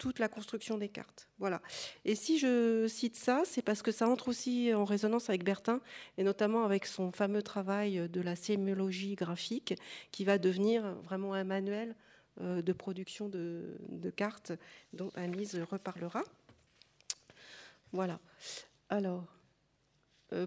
[0.02, 1.30] toute la construction des cartes.
[1.38, 1.62] Voilà.
[2.06, 5.80] Et si je cite ça, c'est parce que ça entre aussi en résonance avec Bertin,
[6.18, 9.76] et notamment avec son fameux travail de la sémiologie graphique,
[10.12, 11.96] qui va devenir vraiment un manuel
[12.42, 13.78] euh, de production de,
[14.16, 14.54] cartes
[14.94, 16.24] dont Anise reparlera.
[17.92, 18.20] Voilà.
[18.90, 19.28] Alors,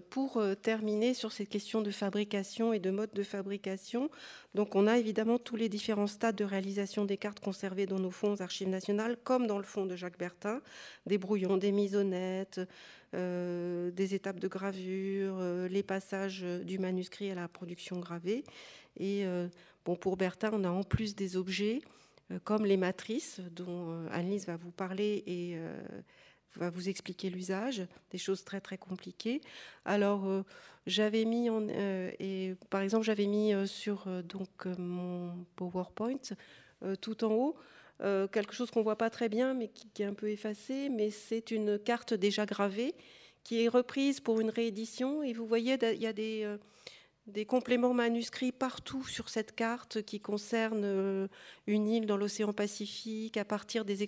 [0.09, 4.09] pour euh, terminer sur cette question de fabrication et de mode de fabrication,
[4.53, 8.11] donc on a évidemment tous les différents stades de réalisation des cartes conservées dans nos
[8.11, 10.61] fonds aux archives nationales, comme dans le fonds de Jacques Bertin,
[11.05, 12.61] des brouillons, des misonnettes,
[13.13, 18.43] des étapes de gravure, les passages du manuscrit à la production gravée.
[18.99, 19.25] Et
[19.85, 21.81] Bon, pour Bertin, on a en plus des objets
[22.31, 25.79] euh, comme les matrices dont euh, Annelise va vous parler et euh,
[26.57, 29.41] va vous expliquer l'usage, des choses très très compliquées.
[29.85, 30.43] Alors
[30.87, 36.19] j'avais mis en, et par exemple j'avais mis sur donc mon PowerPoint
[37.01, 37.55] tout en haut
[37.99, 41.51] quelque chose qu'on voit pas très bien mais qui est un peu effacé, mais c'est
[41.51, 42.95] une carte déjà gravée
[43.43, 46.57] qui est reprise pour une réédition et vous voyez il y a des
[47.27, 51.27] des compléments manuscrits partout sur cette carte qui concerne euh,
[51.65, 54.03] une île dans l'océan Pacifique à partir des,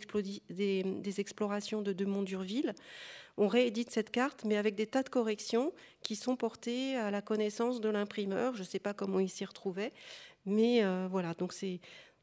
[1.20, 2.76] explorations de Demont d'Urville.
[3.38, 7.22] On réédite cette carte, mais avec des tas de corrections qui sont portées à la
[7.22, 8.56] connaissance de l'imprimeur.
[8.56, 9.94] Je ne sais pas comment il s'y retrouvait,
[10.46, 11.34] mais euh, voilà.
[11.34, 11.54] Donc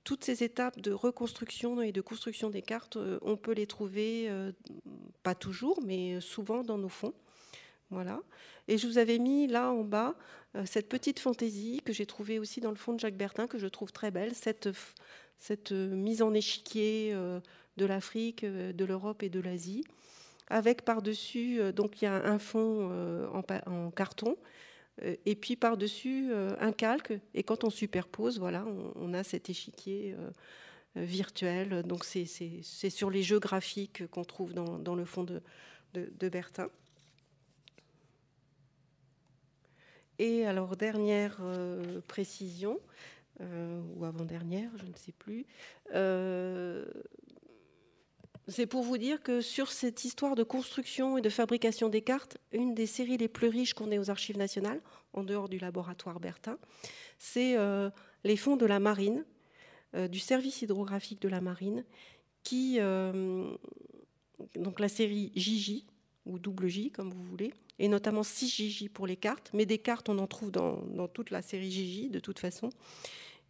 [0.04, 4.30] toutes ces étapes de reconstruction et de construction des cartes, euh, on peut les trouver,
[5.24, 7.14] pas toujours, mais souvent dans nos fonds.
[8.68, 10.14] Et je vous avais mis là en bas
[10.57, 13.59] euh, cette petite fantaisie que j'ai trouvée aussi dans le fond de Jacques Bertin, que
[13.59, 14.66] je trouve très belle, cette,
[15.72, 17.40] euh, mise en échiquier euh,
[17.76, 19.85] de l'Afrique, de l'Europe et de l'Asie,
[20.48, 22.88] avec par-dessus, donc il y a un fond
[23.33, 24.37] en, carton,
[25.02, 26.30] et puis par-dessus
[26.61, 30.14] un calque, et quand on superpose, voilà, on, a cet échiquier
[30.94, 31.83] virtuel.
[31.83, 32.26] Donc c'est
[32.90, 36.68] sur les jeux graphiques qu'on trouve dans, le fond de Bertin.
[40.18, 42.79] Et alors, dernière euh, précision,
[43.40, 45.44] euh, ou avant-dernière, je ne sais plus,
[45.94, 46.85] euh,
[48.46, 52.38] c'est pour vous dire que sur cette histoire de construction et de fabrication des cartes,
[52.53, 54.81] une des séries les plus riches qu'on ait aux archives nationales,
[55.14, 56.59] en dehors du laboratoire Bertin,
[57.18, 57.57] c'est
[58.22, 59.24] les fonds de la marine,
[59.94, 61.85] du service hydrographique de la marine,
[62.42, 62.79] qui,
[64.57, 65.87] donc la série JJ,
[66.27, 69.78] ou double J, comme vous voulez, et notamment 6 JJ pour les cartes, mais des
[69.78, 72.70] cartes, on en trouve dans, toute la série JJ de toute façon.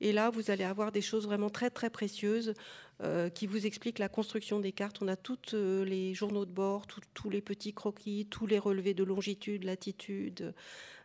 [0.01, 2.55] Et là, vous allez avoir des choses vraiment très très précieuses
[3.03, 4.99] euh, qui vous expliquent la construction des cartes.
[5.01, 8.95] On a tous euh, les journaux de bord, tous les petits croquis, tous les relevés
[8.95, 10.53] de longitude, latitude,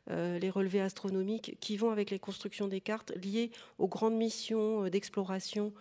[0.10, 4.88] euh, les relevés astronomiques qui vont avec les constructions des cartes liées aux grandes missions
[4.90, 5.72] d'exploration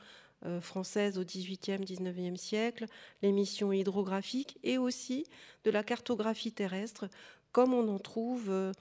[0.61, 2.87] française au XVIIIe, XIXe siècle,
[3.22, 5.27] les missions hydrographiques et aussi
[5.64, 7.09] de la cartographie terrestre,
[7.53, 8.72] comme on en trouve, euh,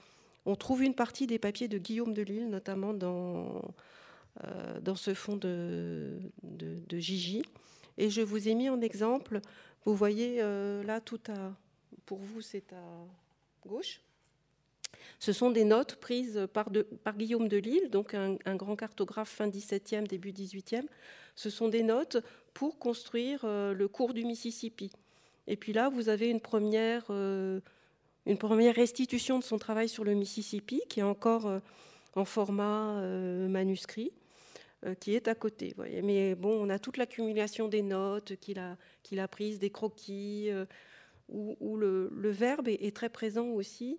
[0.46, 3.62] on trouve une partie des papiers de Guillaume de Lille, notamment dans,
[4.44, 7.44] euh, dans ce fond de, de, Gigi.
[7.98, 9.42] Et je vous ai mis en exemple,
[9.86, 11.54] vous voyez là tout à,
[12.06, 14.02] pour vous c'est à gauche.
[15.20, 16.70] Ce sont des notes prises par,
[17.18, 20.86] Guillaume de Lille, donc un, grand cartographe fin 17e, début 18e.
[21.36, 22.18] Ce sont des notes
[22.54, 24.92] pour construire le cours du Mississippi.
[25.48, 30.14] Et puis là, vous avez une première, une première restitution de son travail sur le
[30.14, 31.52] Mississippi, qui est encore
[32.16, 33.02] en format
[33.48, 34.12] manuscrit.
[34.86, 35.74] Euh, qui est à côté.
[36.04, 40.52] Mais bon, on a toute l'accumulation des notes qu'il a, qu'il a prises, des croquis,
[40.52, 40.66] euh,
[41.30, 43.98] où, le, verbe est, très présent aussi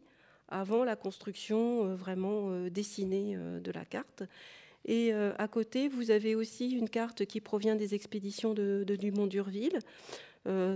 [0.49, 4.23] avant la construction euh, vraiment dessinée de la carte.
[4.85, 9.27] Et à côté, vous avez aussi une carte qui provient des expéditions de, de Dumont
[9.27, 9.81] d'Urville,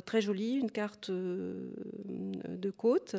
[0.04, 3.16] très jolie, une carte de côte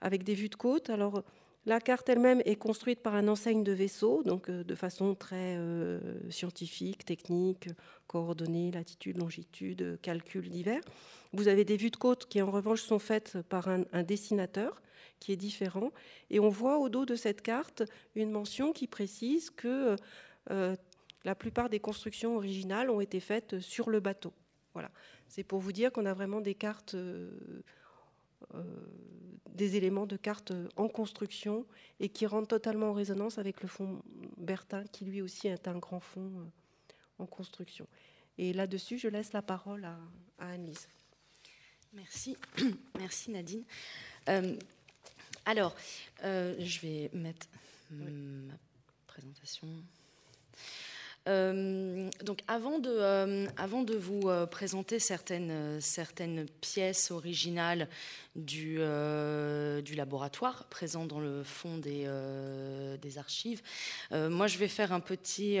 [0.00, 0.90] avec des vues de côte.
[0.90, 1.22] Alors,
[1.64, 5.56] la carte elle-même est construite par un enseigne de vaisseau, donc euh, de façon très
[5.56, 7.68] euh, scientifique, technique,
[8.08, 10.82] coordonnées, latitude, longitude, calculs divers.
[11.32, 14.82] Vous avez des vues de côte qui en revanche sont faites par un, dessinateur
[15.22, 15.92] qui est différent.
[16.30, 17.82] Et on voit au dos de cette carte
[18.14, 19.96] une mention qui précise que
[20.50, 20.76] euh,
[21.24, 24.32] la plupart des constructions originales ont été faites sur le bateau.
[24.72, 24.90] Voilà.
[25.28, 27.30] C'est pour vous dire qu'on a vraiment des cartes euh,
[29.54, 31.66] des éléments de carte en construction
[32.00, 34.02] et qui rentrent totalement en résonance avec le fond
[34.38, 37.86] Bertin, qui lui aussi est un grand fond euh, en construction.
[38.38, 39.98] Et là-dessus, je laisse la parole à,
[40.38, 40.88] Anne-Lise.
[41.92, 42.36] Merci.
[42.98, 43.64] Merci Nadine.
[44.28, 44.56] Euh,
[45.44, 45.74] alors,
[46.22, 47.46] je vais mettre
[47.90, 48.54] ma
[49.06, 49.68] présentation.
[51.28, 53.46] Euh, donc avant de, euh,
[53.98, 55.78] vous euh, présenter certaines,
[56.60, 57.88] pièces originales
[58.34, 58.78] du,
[59.94, 62.08] laboratoire présentes dans le fond des,
[63.00, 63.62] des archives,
[64.10, 65.60] moi je vais faire un petit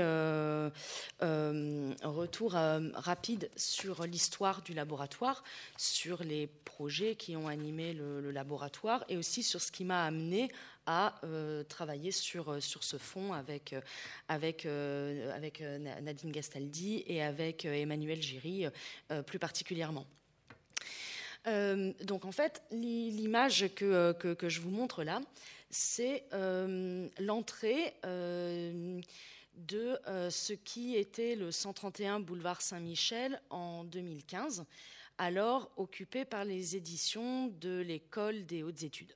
[1.20, 2.52] retour
[2.94, 5.44] rapide sur l'histoire du laboratoire,
[5.76, 10.04] sur les projets qui ont animé le, le laboratoire et aussi sur ce qui m'a
[10.04, 10.50] amené
[10.86, 13.80] à euh, travailler sur, euh, sur ce fond avec, euh,
[14.28, 18.66] avec, avec Nadine Gastaldi et avec Emmanuel Giry
[19.26, 20.06] plus particulièrement.
[21.44, 25.20] donc en fait, l'image que, que, je vous montre là,
[25.70, 26.24] c'est
[27.18, 29.98] l'entrée de
[30.30, 34.64] ce qui était le 131 boulevard Saint-Michel en 2015,
[35.18, 39.14] alors occupé par les éditions de l'école des hautes études.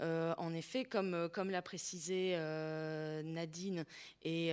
[0.00, 3.84] Euh, en effet, comme, euh, l'a précisé euh, Nadine
[4.22, 4.52] et,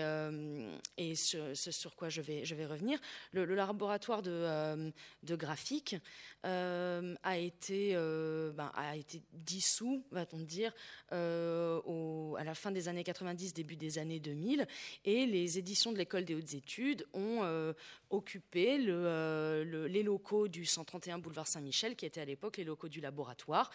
[1.15, 2.99] ce, sur quoi je vais, revenir,
[3.31, 4.91] le, laboratoire de,
[5.23, 5.95] graphique
[6.43, 10.73] a, été, ben, a été dissous, va-t-on dire,
[11.12, 14.67] à la fin des années 90, début des années 2000,
[15.05, 17.73] et les éditions de l'école des hautes études ont
[18.10, 23.01] occupé le, les locaux du 131 boulevard Saint-Michel, qui étaient à l'époque les locaux du
[23.01, 23.71] laboratoire,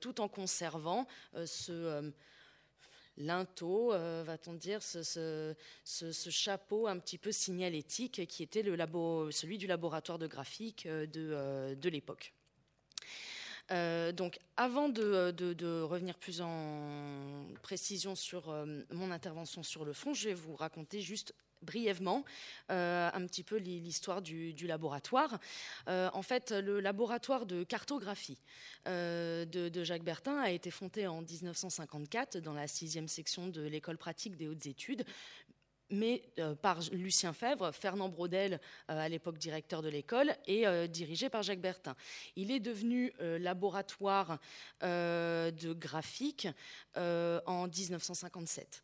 [0.00, 1.06] tout en conservant
[1.46, 2.10] ce euh,
[3.16, 5.54] linteau, euh, va-t-on dire, ce,
[6.30, 11.74] chapeau un petit peu signalétique qui était le labo, celui du laboratoire de graphique de,
[11.74, 12.32] de l'époque.
[13.70, 18.54] donc, avant de, de, revenir plus en précision sur
[18.90, 22.24] mon intervention sur le fond, je vais vous raconter juste brièvement
[22.70, 25.38] euh, un petit peu l'histoire du, laboratoire.
[25.88, 28.38] Euh, en fait, le laboratoire de cartographie
[28.88, 33.98] euh, de, Jacques Bertin a été fondé en 1954 dans la sixième section de l'école
[33.98, 35.04] pratique des hautes études
[35.94, 36.22] mais
[36.62, 41.94] par Lucien Fèvre, Fernand Braudel, à l'époque directeur de l'école, et dirigé par Jacques Bertin.
[42.34, 44.38] Il est devenu laboratoire
[44.80, 46.48] de graphique
[46.96, 48.82] en 1957.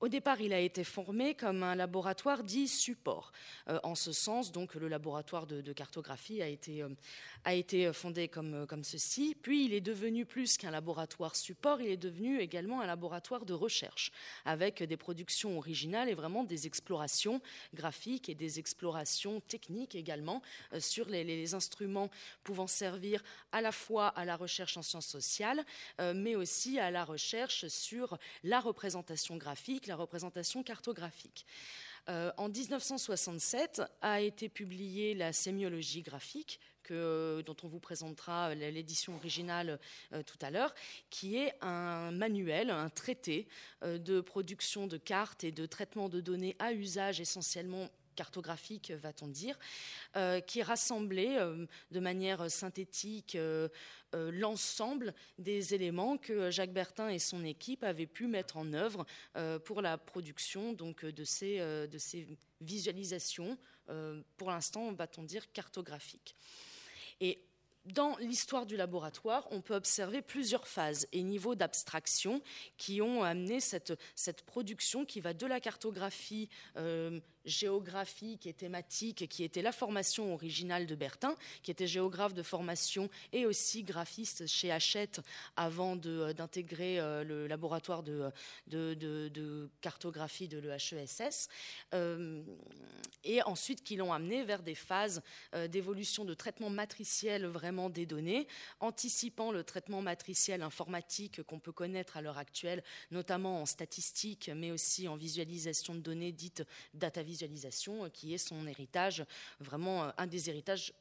[0.00, 3.32] Au départ, il a été formé comme un laboratoire dit support.
[3.68, 6.88] Euh, en ce sens, donc, le laboratoire de, cartographie a été, euh,
[7.44, 9.36] a été fondé comme, euh, comme ceci.
[9.42, 13.52] Puis, il est devenu plus qu'un laboratoire support, il est devenu également un laboratoire de
[13.52, 14.10] recherche,
[14.46, 17.42] avec des productions originales et vraiment des explorations
[17.74, 20.40] graphiques et des explorations techniques également
[20.78, 22.08] sur les, les, instruments
[22.42, 25.64] pouvant servir à la fois à la recherche en sciences sociales,
[25.98, 31.44] mais aussi à la recherche sur la représentation graphique, la représentation cartographique.
[32.08, 39.16] Euh, en 1967 a été publiée la sémiologie graphique, que, dont on vous présentera l'édition
[39.16, 39.78] originale
[40.12, 40.74] euh, tout à l'heure,
[41.10, 43.48] qui est un manuel, un traité
[43.82, 49.28] euh, de production de cartes et de traitement de données à usage essentiellement cartographique, va-t-on
[49.28, 49.58] dire,
[50.16, 53.68] euh, qui rassemblait euh, de manière synthétique euh,
[54.12, 59.06] l'ensemble des éléments que Jacques Bertin et son équipe avaient pu mettre en œuvre
[59.64, 62.26] pour la production donc, de, ces, de ces
[62.60, 63.56] visualisations,
[64.36, 66.34] pour l'instant, va-t-on dire, cartographiques.
[67.20, 67.44] Et
[67.86, 72.42] dans l'histoire du laboratoire, on peut observer plusieurs phases et niveaux d'abstraction
[72.76, 76.48] qui ont amené cette, cette, production qui va de la cartographie
[77.50, 83.10] géographique et thématique, qui était la formation originale de Bertin, qui était géographe de formation
[83.32, 85.20] et aussi graphiste chez Hachette
[85.56, 88.32] avant d'intégrer euh, le laboratoire de,
[88.68, 91.48] de, cartographie de l'EHESS,
[91.94, 92.42] euh,
[93.24, 95.22] et ensuite qui l'ont amené vers des phases
[95.68, 98.46] d'évolution de traitement matriciel vraiment des données,
[98.78, 104.70] anticipant le traitement matriciel informatique qu'on peut connaître à l'heure actuelle, notamment en statistique, mais
[104.70, 109.24] aussi en visualisation de données dites data visualisation, euh, qui est son héritage,
[109.60, 110.92] vraiment euh, un des héritages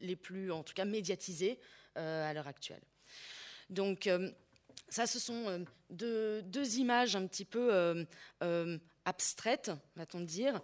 [0.00, 1.58] les plus, en tout cas, médiatisés
[1.96, 2.82] euh, à l'heure actuelle.
[3.70, 4.10] Donc,
[4.88, 8.06] ça, ce sont deux, images un petit peu
[9.04, 10.60] abstraites, va-t-on dire,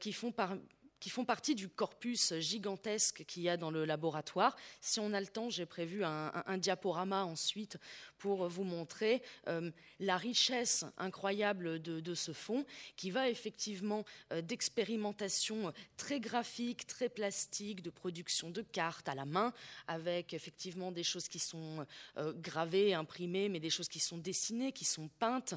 [0.00, 0.56] qui font par,
[1.00, 4.56] qui font partie du corpus gigantesque qu'il y a dans le laboratoire.
[4.80, 7.78] Si on a le temps, j'ai prévu un, diaporama ensuite
[8.18, 12.64] pour vous montrer euh, la richesse incroyable de, ce fonds
[12.96, 19.24] qui va effectivement euh, d'expérimentation très graphique, très plastique, de production de cartes à la
[19.24, 19.52] main,
[19.86, 24.72] avec effectivement des choses qui sont euh, gravées, imprimées, mais des choses qui sont dessinées,
[24.72, 25.54] qui sont peintes,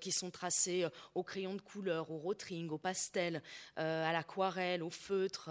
[0.00, 3.42] qui sont tracées au crayon de couleur, au rotring, au pastel,
[3.76, 5.50] à l'aquarelle, au feutre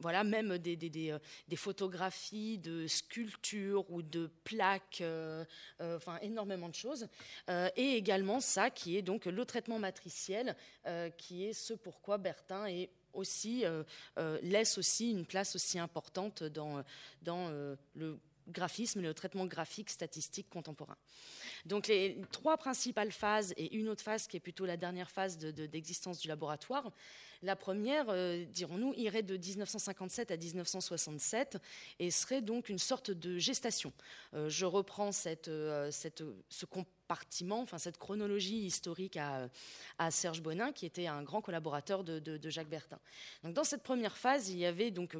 [0.00, 0.78] voilà, même des,
[1.10, 5.44] euh, des, photographies de sculptures ou de plaques, euh,
[5.80, 7.08] euh, enfin énormément de choses.
[7.48, 10.56] et également ça qui est donc le traitement matriciel,
[11.16, 12.90] qui est ce pourquoi Bertin est
[14.42, 16.82] laisse aussi une place aussi importante dans
[17.22, 20.96] le graphisme le traitement graphique statistique contemporain.
[21.64, 25.38] Donc les trois principales phases et une autre phase qui est plutôt la dernière phase
[25.38, 26.92] d'existence du laboratoire,
[27.42, 31.58] la première, euh, dirons-nous, irait de 1957 à 1967
[31.98, 33.92] et serait donc une sorte de gestation.
[34.34, 39.48] Euh, je reprends cette, euh, cette, ce compartiment, enfin cette chronologie historique à,
[39.98, 42.98] à, Serge Bonin, qui était un grand collaborateur de, de, Jacques Bertin.
[43.42, 45.16] Donc, dans cette première phase, il y avait donc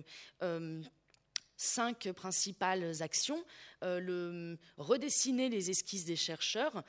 [1.56, 3.42] cinq principales actions.
[3.82, 6.82] le, redessiner les esquisses des chercheurs,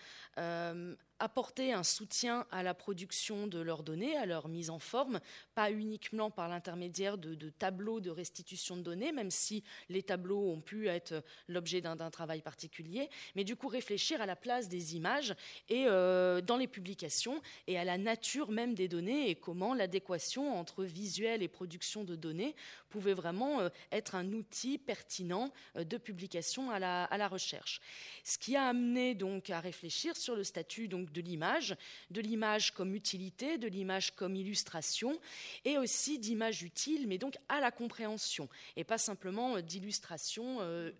[1.19, 5.19] apporter un soutien à la production de leurs données, à leur mise en forme,
[5.55, 10.61] pas uniquement par l'intermédiaire de, tableaux de restitution de données, même si les tableaux ont
[10.61, 15.33] pu être l'objet d'un travail particulier, mais du coup réfléchir à la place des images
[15.69, 20.57] et euh, dans les publications et à la nature même des données et comment l'adéquation
[20.57, 22.55] entre visuel et production de données
[22.89, 27.81] pouvait vraiment euh, être un outil pertinent euh, de publication à la, à la recherche.
[28.23, 31.75] Ce qui a amené donc à réfléchir sur le statut donc de l'image,
[32.11, 35.19] de l'image comme utilité, de l'image comme illustration,
[35.65, 40.57] et aussi d'image utile, mais donc à la compréhension, et pas simplement d'illustration.
[40.61, 40.91] Euh,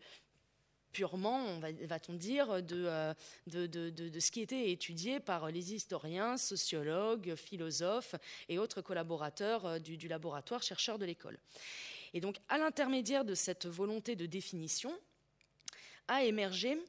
[0.98, 3.14] purement, va-t-on dire, euh,
[3.46, 8.16] de, de, de, ce qui était étudié par les historiens, sociologues, philosophes
[8.50, 11.38] et autres collaborateurs euh, du, du laboratoire chercheurs de l'école.
[12.16, 14.92] Et donc, à l'intermédiaire de cette volonté de définition,
[16.08, 16.80] a émergé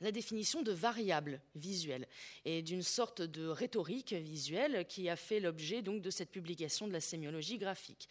[0.00, 2.06] la définition de variables visuelles
[2.44, 6.92] et d'une sorte de rhétorique visuelle qui a fait l'objet donc de cette publication de
[6.92, 8.08] la sémiologie graphique,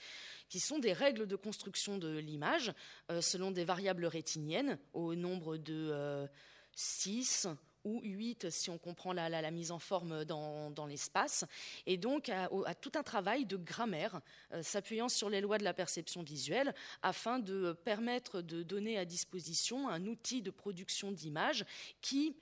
[0.49, 2.73] qui sont des règles de construction de l'image
[3.11, 6.27] euh, selon des variables rétiniennes au nombre de
[6.75, 7.53] 6 euh,
[7.87, 11.45] ou 8 si on comprend la, mise en forme dans, l'espace,
[11.85, 14.21] et donc à, tout un travail de grammaire
[14.51, 19.05] euh, s'appuyant sur les lois de la perception visuelle afin de permettre de donner à
[19.05, 21.65] disposition un outil de production d'images
[22.01, 22.35] qui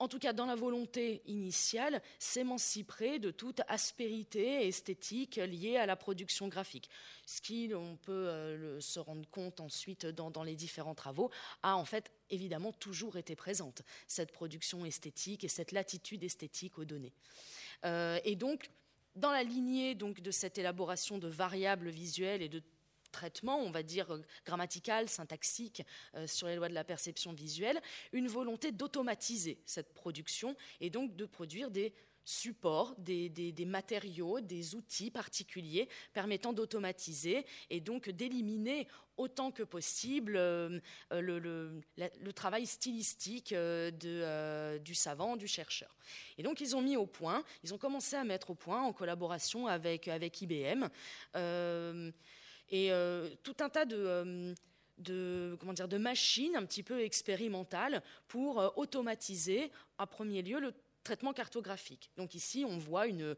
[0.00, 5.94] en tout cas dans la volonté initiale, s'émanciperait de toute aspérité esthétique liée à la
[5.94, 6.88] production graphique.
[7.26, 11.30] Ce qui, on peut euh, se rendre compte ensuite dans, les différents travaux,
[11.62, 16.86] a en fait évidemment toujours été présente, cette production esthétique et cette latitude esthétique aux
[16.86, 17.12] données.
[17.84, 18.70] Euh, et donc,
[19.16, 22.62] dans la lignée donc, de cette élaboration de variables visuelles et de
[23.10, 25.82] traitement, on va dire euh, grammatical, syntaxique,
[26.14, 27.80] euh, sur les lois de la perception visuelle,
[28.12, 31.92] une volonté d'automatiser cette production et donc de produire des
[32.24, 38.86] supports, des, matériaux, des outils particuliers permettant d'automatiser et donc d'éliminer
[39.16, 40.80] autant que possible euh,
[41.10, 41.80] le,
[42.32, 45.94] travail stylistique du savant, du chercheur.
[46.38, 48.92] Et donc ils ont mis au point, ils ont commencé à mettre au point en
[48.92, 50.88] collaboration avec, avec IBM
[52.70, 54.54] et euh, tout un tas de euh,
[54.98, 62.10] de, machines un petit peu expérimentales pour euh, automatiser, à premier lieu, le traitement cartographique.
[62.16, 63.34] Donc ici, on voit une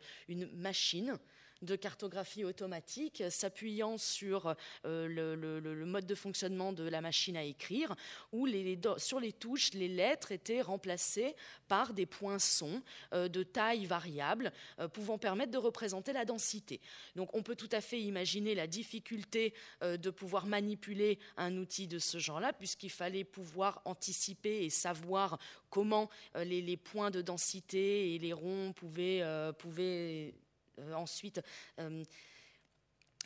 [0.55, 1.19] machine
[1.63, 4.55] de cartographie automatique s'appuyant sur
[4.85, 7.95] le, mode de fonctionnement de la machine à écrire,
[8.33, 11.35] où les, sur les touches, les lettres étaient remplacées
[11.69, 12.83] par des poinçons
[13.13, 14.53] de taille variable,
[14.93, 16.81] pouvant permettre de représenter la densité.
[17.17, 21.99] Donc on peut tout à fait imaginer la difficulté de pouvoir manipuler un outil de
[21.99, 25.39] ce genre-là, puisqu'il fallait pouvoir anticiper et savoir
[25.71, 30.31] comment euh, les, points de densité et les ronds pouvaient, euh, pouvaient euh,
[30.95, 31.41] ensuite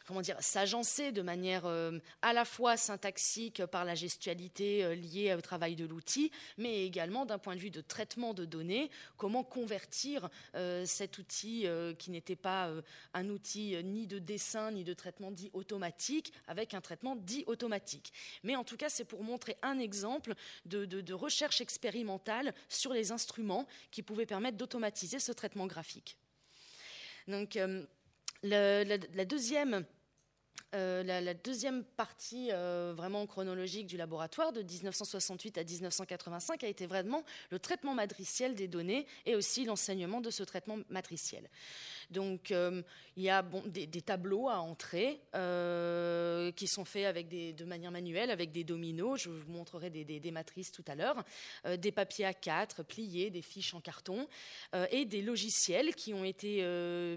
[0.06, 5.34] comment dire, s'agencer de manière euh, à la fois syntaxique par la gestualité euh, liée
[5.34, 9.44] au travail de l'outil, mais également d'un point de vue de traitement de données, comment
[9.44, 11.66] convertir euh, cet outil
[11.98, 12.70] qui n'était pas
[13.14, 18.12] un outil ni de dessin ni de traitement dit automatique avec un traitement dit automatique.
[18.44, 20.34] Mais en tout cas, c'est pour montrer un exemple
[20.64, 26.16] de, recherche expérimentale sur les instruments qui pouvaient permettre d'automatiser ce traitement graphique.
[27.28, 27.58] Donc,
[28.42, 29.84] la, deuxième
[30.74, 36.86] euh, la, deuxième partie euh, vraiment chronologique du laboratoire, de 1968 à 1985, a été
[36.86, 41.48] vraiment le traitement matriciel des données et aussi l'enseignement de ce traitement matriciel.
[42.10, 42.82] Donc, euh,
[43.16, 48.52] il y a des, tableaux à entrer euh, qui sont faits de manière manuelle, avec
[48.52, 49.22] des dominos.
[49.22, 51.24] Je vous montrerai des, matrices tout à l'heure,
[51.64, 54.28] euh, des papiers A4 pliés, des fiches en carton
[54.90, 56.62] et des logiciels qui ont été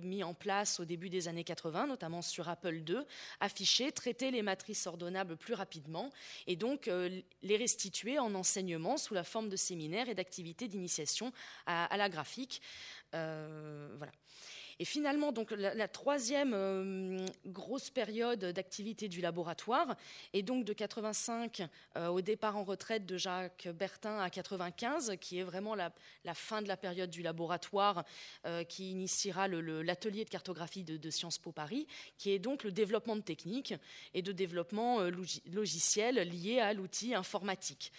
[0.03, 2.99] mis en place au début des années 80, notamment sur Apple II,
[3.39, 6.11] afficher, traiter les matrices ordonnables plus rapidement
[6.47, 6.89] et donc
[7.41, 11.31] les restituer en enseignement sous la forme de séminaires et d'activités d'initiation
[11.65, 12.61] à, à, la graphique.
[13.11, 14.11] voilà.
[14.81, 19.97] Et finalement, donc, la, troisième euh, grosse période d'activité du laboratoire
[20.31, 21.67] est donc de 85
[21.97, 25.91] euh, au départ en retraite de Jacques Bertin à 95, qui est vraiment la,
[26.33, 28.05] fin de la période du laboratoire
[28.45, 31.85] euh, qui initiera l'atelier de cartographie de, Sciences Po Paris,
[32.17, 33.73] qui est donc le développement de techniques
[34.13, 35.01] et de développement
[35.51, 37.91] logiciel lié à l'outil informatique.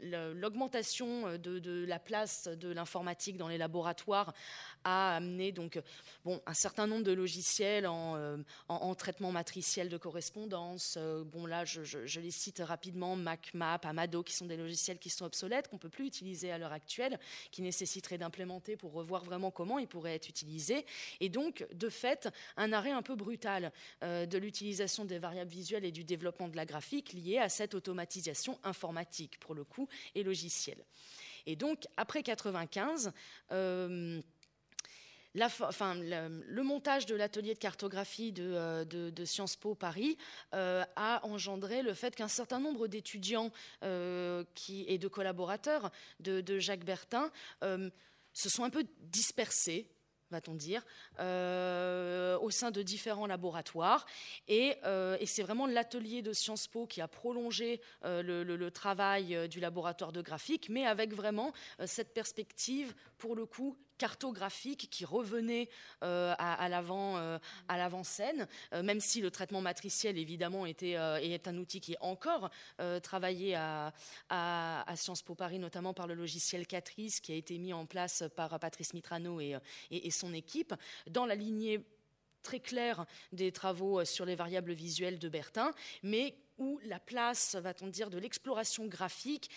[0.00, 4.32] L'augmentation de, de la place de l'informatique dans les laboratoires
[4.82, 5.75] a amené donc
[6.24, 10.96] bon, un certain nombre de logiciels en, euh, traitement matriciel de correspondance.
[10.98, 15.24] Euh, bon, là, je, les cite rapidement MacMap, Amado, qui sont des logiciels qui sont
[15.24, 17.18] obsolètes, qu'on ne peut plus utiliser à l'heure actuelle,
[17.50, 20.86] qui nécessiteraient d'implémenter pour revoir vraiment comment ils pourraient être utilisés.
[21.20, 23.72] Et donc, de fait, un arrêt un peu brutal
[24.02, 27.74] euh, de l'utilisation des variables visuelles et du développement de la graphique lié à cette
[27.74, 30.84] automatisation informatique, pour le coup, et logicielle.
[31.46, 33.12] Et donc, après 95,
[35.36, 40.16] le, montage de l'atelier de cartographie de, euh, Sciences Po Paris
[40.54, 43.50] euh, a engendré le fait qu'un certain nombre d'étudiants
[43.82, 47.30] euh, et de collaborateurs de, Jacques Bertin
[48.32, 49.90] se sont un peu dispersés
[50.32, 50.82] va-t-on dire,
[51.18, 54.06] au sein de différents laboratoires.
[54.48, 54.74] Et,
[55.24, 60.68] c'est vraiment l'atelier de Sciences Po qui a prolongé le, travail du laboratoire de graphique,
[60.68, 61.52] mais avec vraiment
[61.84, 65.68] cette perspective, pour le coup, cartographique qui revenait
[66.02, 67.38] euh, à, euh,
[67.68, 72.00] à l'avant-scène, euh, même si le traitement matriciel, évidemment, était, est un outil qui est
[72.00, 72.50] encore
[73.02, 73.92] travaillé à,
[74.28, 78.24] à, Sciences Po Paris, notamment par le logiciel Catrice, qui a été mis en place
[78.36, 79.56] par Patrice Mitrano et,
[79.90, 80.74] et, son équipe,
[81.08, 81.84] dans la lignée
[82.42, 87.88] très claire des travaux sur les variables visuelles de Bertin, mais où la place, va-t-on
[87.88, 89.50] dire, de l'exploration graphique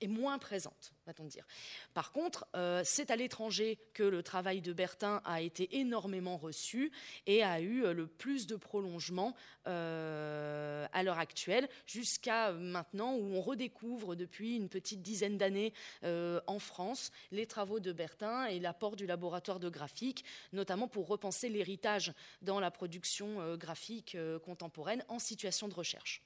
[0.00, 1.46] est moins présente, va-t-on dire.
[1.94, 6.92] Par contre, euh, c'est à l'étranger que le travail de Bertin a été énormément reçu
[7.26, 9.34] et a eu euh, le plus de prolongement
[9.66, 15.72] euh, à l'heure actuelle, jusqu'à maintenant où on redécouvre depuis une petite dizaine d'années
[16.02, 21.48] en France les travaux de Bertin et l'apport du laboratoire de graphique, notamment pour repenser
[21.48, 26.25] l'héritage dans la production graphique contemporaine en situation de recherche.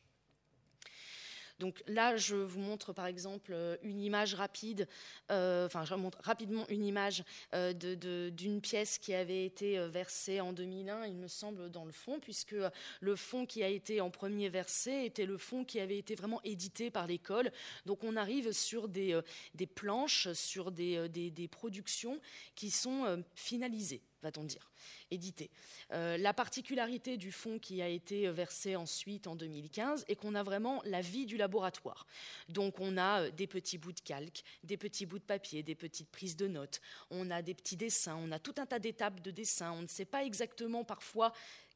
[1.60, 4.88] Donc là, je vous montre par exemple euh, une image rapide,
[5.30, 7.22] euh, enfin je montre rapidement une image
[7.54, 7.74] euh,
[8.30, 12.56] d'une pièce qui avait été versée en 2001, il me semble, dans le fond, puisque
[13.00, 16.40] le fond qui a été en premier versé était le fond qui avait été vraiment
[16.44, 17.52] édité par l'école.
[17.84, 19.20] Donc on arrive sur des,
[19.74, 22.18] planches, sur des, des productions
[22.54, 24.70] qui sont finalisées va-t-on dire,
[25.10, 25.50] édité.
[25.92, 30.42] Euh, la particularité du fonds qui a été versé ensuite en 2015 est qu'on a
[30.42, 32.06] vraiment la vie du laboratoire.
[32.48, 35.74] Donc on a euh, des petits bouts de calque, des petits bouts de papier, des
[35.74, 39.20] petites prises de notes, on a des petits dessins, on a tout un tas d'étapes
[39.20, 41.32] de dessins, on ne sait pas exactement parfois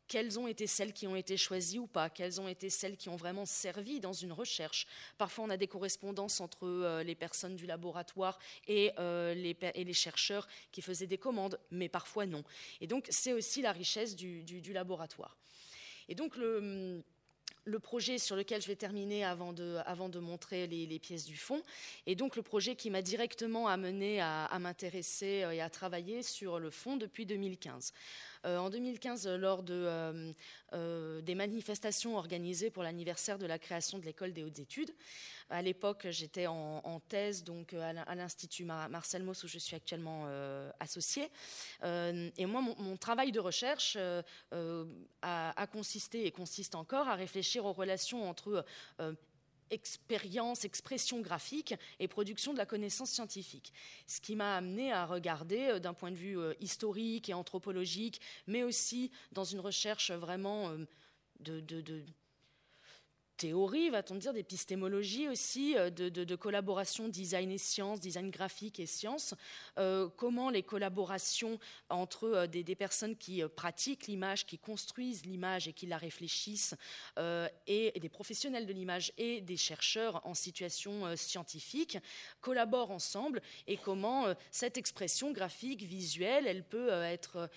[0.09, 3.09] quelles ont été celles qui ont été choisies ou pas, quelles ont été celles qui
[3.09, 4.87] ont vraiment servi dans une recherche.
[5.19, 9.85] Parfois, on a des correspondances entre euh, les personnes du laboratoire et, euh, les, et,
[9.85, 12.45] les, chercheurs qui faisaient des commandes, mais parfois non.
[12.81, 15.37] Et donc, c'est aussi la richesse du, laboratoire.
[16.09, 17.03] Et donc, le
[17.65, 21.63] le projet sur lequel je vais terminer avant de, montrer les, pièces du fond,
[22.07, 26.59] et donc le projet qui m'a directement amené à, à m'intéresser et à travailler sur
[26.59, 27.93] le fond depuis 2015.
[28.45, 30.33] Euh, en 2015, lors de, euh,
[30.75, 34.95] euh, des manifestations organisées pour l'anniversaire de la création de l'école des hautes études,
[35.51, 40.27] à l'époque, j'étais en, thèse donc à l'Institut Marcel Mauss où je suis actuellement
[40.81, 41.29] associée.
[41.83, 43.99] et moi, mon, travail de recherche
[45.21, 48.65] a, consisté et consiste encore à réfléchir aux relations entre
[49.71, 53.73] expérience, expression graphique et production de la connaissance scientifique.
[54.07, 58.21] Ce qui m'a amené à regarder euh, d'un point de vue euh, historique et anthropologique,
[58.47, 60.87] mais aussi dans une recherche vraiment euh,
[61.41, 62.05] de,
[63.37, 69.35] théorie, va-t-on dire, d'épistémologie aussi, euh, de, collaboration design et sciences, design graphique et sciences,
[69.79, 71.59] euh, comment les collaborations
[71.89, 76.75] entre euh, des, personnes qui pratiquent l'image, qui construisent l'image et qui la réfléchissent,
[77.67, 81.99] et, des professionnels de l'image et des chercheurs en situation scientifique
[82.41, 87.49] collaborent ensemble, et comment cette expression graphique, visuelle, elle peut être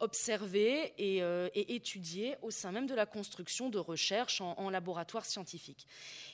[0.00, 5.86] observé euh, et, étudié au sein même de la construction de recherche en, laboratoire scientifique.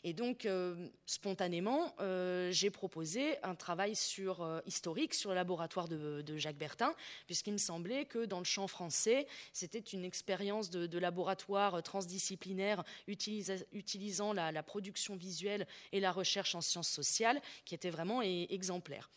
[0.05, 6.37] Et donc, euh, spontanément, euh, j'ai proposé un travail sur, historique sur le laboratoire de,
[6.37, 6.95] Jacques Bertin,
[7.27, 14.33] puisqu'il me semblait que dans le champ français, c'était une expérience de, laboratoire transdisciplinaire utilisant
[14.33, 19.11] la, la, production visuelle et la recherche en sciences sociales qui était vraiment exemplaire.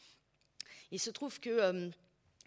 [0.92, 1.92] Il se trouve que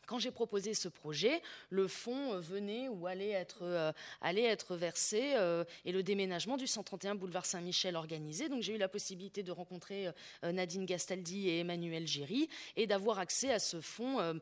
[0.09, 3.92] quand j'ai proposé ce projet, le fonds euh, venait ou allait être, euh,
[4.22, 8.48] allait être versé euh, et le déménagement du 131 boulevard Saint-Michel organisé.
[8.48, 10.09] Donc j'ai eu la possibilité de rencontrer
[10.42, 14.40] Nadine Gastaldi et Emmanuel Géry et d'avoir accès à ce fonds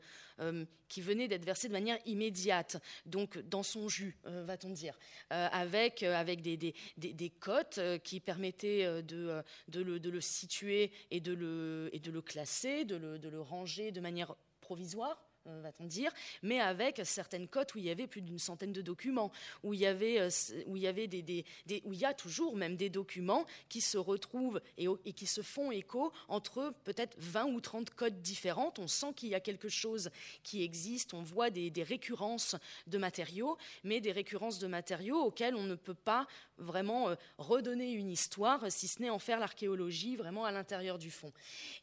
[0.89, 4.97] qui venait d'être versé de manière immédiate, donc dans son jus, va-t-on dire,
[5.31, 11.21] avec, avec des, des, des, cotes qui permettaient de, de, le, de, le, situer et
[11.21, 15.26] de le, et de le classer, de le, de le ranger de manière provisoire
[15.63, 19.31] va-t-on dire, mais avec certaines cotes où il y avait plus d'une centaine de documents,
[19.63, 20.31] où il y avait, euh,
[20.67, 21.45] où il y avait des,
[21.85, 25.71] où il y a toujours même des documents qui se retrouvent et, qui se font
[25.71, 28.79] écho entre peut-être 20 ou 30 codes différentes.
[28.79, 30.11] On sent qu'il y a quelque chose
[30.43, 35.65] qui existe, on voit des, récurrences de matériaux, mais des récurrences de matériaux auxquels on
[35.65, 36.27] ne peut pas
[36.59, 41.11] vraiment euh, redonner une histoire, si ce n'est en faire l'archéologie vraiment à l'intérieur du
[41.11, 41.33] fond.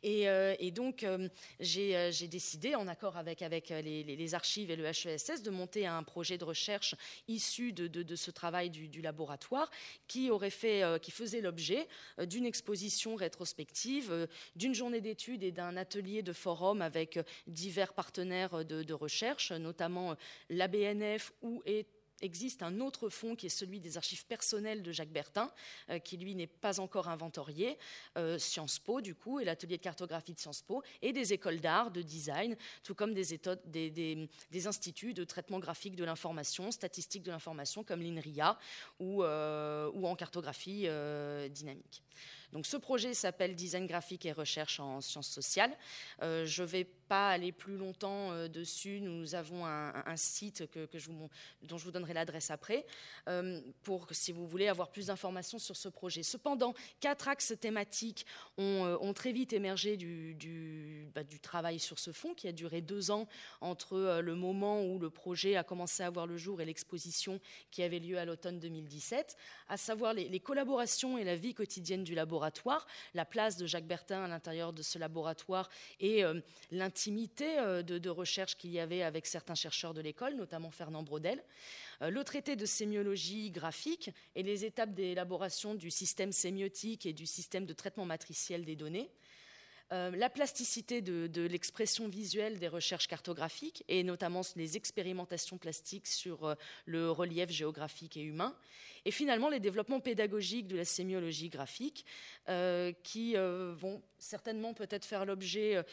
[0.01, 0.23] Et,
[0.59, 1.05] et donc,
[1.59, 6.01] j'ai décidé, en accord avec avec euh, les, archives et le HESS de monter un
[6.03, 6.95] projet de recherche
[7.27, 9.69] issu de, ce travail du, laboratoire
[10.07, 11.87] qui, aurait fait, euh, qui faisait l'objet
[12.19, 18.65] euh, d'une exposition rétrospective, d'une journée d'études et d'un atelier de forum avec divers partenaires
[18.65, 20.15] de, de recherche, notamment
[20.49, 21.87] la BNF ou est
[22.23, 25.51] existe un autre fonds qui est celui des archives personnelles de Jacques Bertin,
[25.89, 27.77] euh, qui lui n'est pas encore inventorié,
[28.17, 31.59] euh, Sciences Po du coup, et l'atelier de cartographie de Sciences Po, et des écoles
[31.59, 33.27] d'art, de design, tout comme des,
[34.65, 38.57] instituts de traitement graphique de l'information, statistique de l'information, comme l'INRIA,
[38.99, 40.87] ou, euh, ou en cartographie
[41.49, 42.03] dynamique.
[42.53, 45.75] Donc ce projet s'appelle Design graphique et recherche en sciences sociales.
[46.21, 48.99] je ne vais pas aller plus longtemps euh, dessus.
[49.01, 51.29] Nous avons un, site que, je vous,
[51.61, 52.85] dont je vous donnerai l'adresse après,
[53.27, 56.23] euh, pour si vous voulez avoir plus d'informations sur ce projet.
[56.23, 58.25] Cependant, quatre axes thématiques
[58.57, 63.11] ont, euh, très vite émergé du, bah, travail sur ce fonds, qui a duré deux
[63.11, 63.27] ans
[63.61, 67.39] entre le moment où le projet a commencé à voir le jour et l'exposition
[67.69, 69.35] qui avait lieu à l'automne 2017,
[69.67, 72.42] à savoir les collaborations et la vie quotidienne du laboratoire,
[73.13, 75.69] la place de Jacques Bertin à l'intérieur de ce laboratoire
[75.99, 76.23] et
[76.71, 81.43] l'intimité euh, de, recherche qu'il y avait avec certains chercheurs de l'école, notamment Fernand Brodel,
[82.01, 87.25] euh, le traité de sémiologie graphique et les étapes d'élaboration du système sémiotique et du
[87.25, 89.09] système de traitement matriciel des données,
[89.93, 96.55] euh, la plasticité de, l'expression visuelle des recherches cartographiques et notamment les expérimentations plastiques sur
[96.85, 98.55] le relief géographique et humain,
[99.05, 102.05] et finalement les développements pédagogiques de la sémiologie graphique
[103.03, 105.83] qui vont certainement peut-être faire l'objet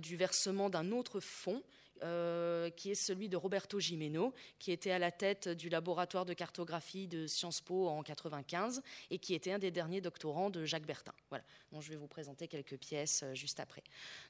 [0.00, 1.62] du versement d'un autre fonds
[2.02, 6.34] euh, qui est celui de Roberto Gimeno, qui était à la tête du laboratoire de
[6.34, 10.86] cartographie de Sciences Po en 95 et qui était un des derniers doctorants de Jacques
[10.86, 11.12] Bertin.
[11.28, 13.82] Voilà, donc je vais vous présenter quelques pièces euh, juste après.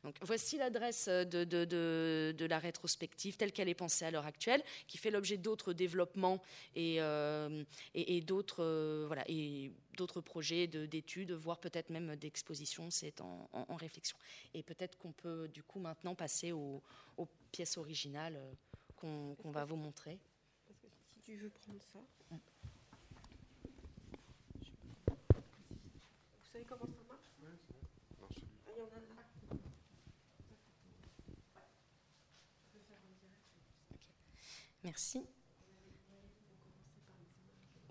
[0.05, 4.99] Donc voici l'adresse de, de, la rétrospective telle qu'elle est pensée à l'heure actuelle, qui
[4.99, 6.43] fait l'objet d'autres développements
[6.75, 7.62] et, euh,
[7.95, 12.91] et, d'autres voilà et d'autres projets d'études, voire peut-être même d'expositions.
[12.91, 14.17] C'est en, en, réflexion.
[14.55, 16.83] Et peut-être qu'on peut du coup maintenant passer aux,
[17.19, 18.55] aux pièces originales euh,
[18.97, 20.19] qu'on va vous montrer.
[20.67, 21.99] Parce que si tu veux prendre ça.
[22.31, 22.39] Vous
[26.51, 27.27] savez comment ça marche?
[27.43, 27.75] Oui, c'est
[28.19, 28.29] bon.
[28.67, 29.27] Ah, il y en a là.
[34.83, 35.27] Merci.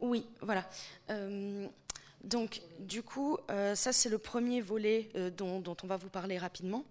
[0.01, 0.67] Oui, voilà.
[1.09, 1.67] Euh,
[2.23, 6.37] donc, du coup, euh, ça, c'est le premier volet euh, dont, on va vous parler
[6.37, 6.83] rapidement.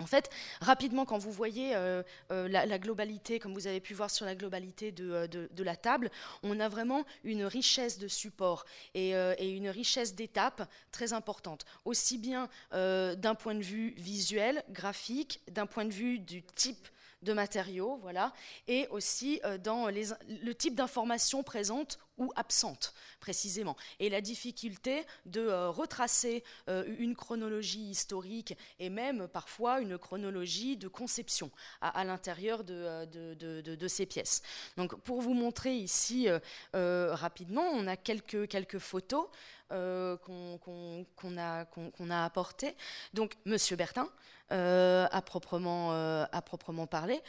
[0.00, 0.28] En fait,
[0.60, 4.92] rapidement, quand vous voyez euh, la, globalité, comme vous avez pu voir sur la globalité
[4.92, 6.10] de, la table,
[6.42, 12.50] on a vraiment une richesse de supports et, une richesse d'étapes très importante, aussi bien
[12.72, 16.88] d'un point de vue visuel, graphique, d'un point de vue du type
[17.26, 18.32] de matériaux, voilà,
[18.68, 23.76] et aussi dans le type d'informations présentes ou absente, précisément.
[23.98, 30.76] Et la difficulté de euh, retracer euh, une chronologie historique et même parfois une chronologie
[30.76, 31.50] de conception
[31.80, 34.42] à, l'intérieur euh, de, de, ces pièces.
[34.76, 36.28] Donc pour vous montrer ici
[36.72, 39.28] rapidement, on a quelques, quelques photos
[39.68, 42.74] qu'on a, qu'on a apportées.
[43.14, 44.08] Donc Monsieur Bertin,
[44.50, 47.20] à, proprement, à proprement parler,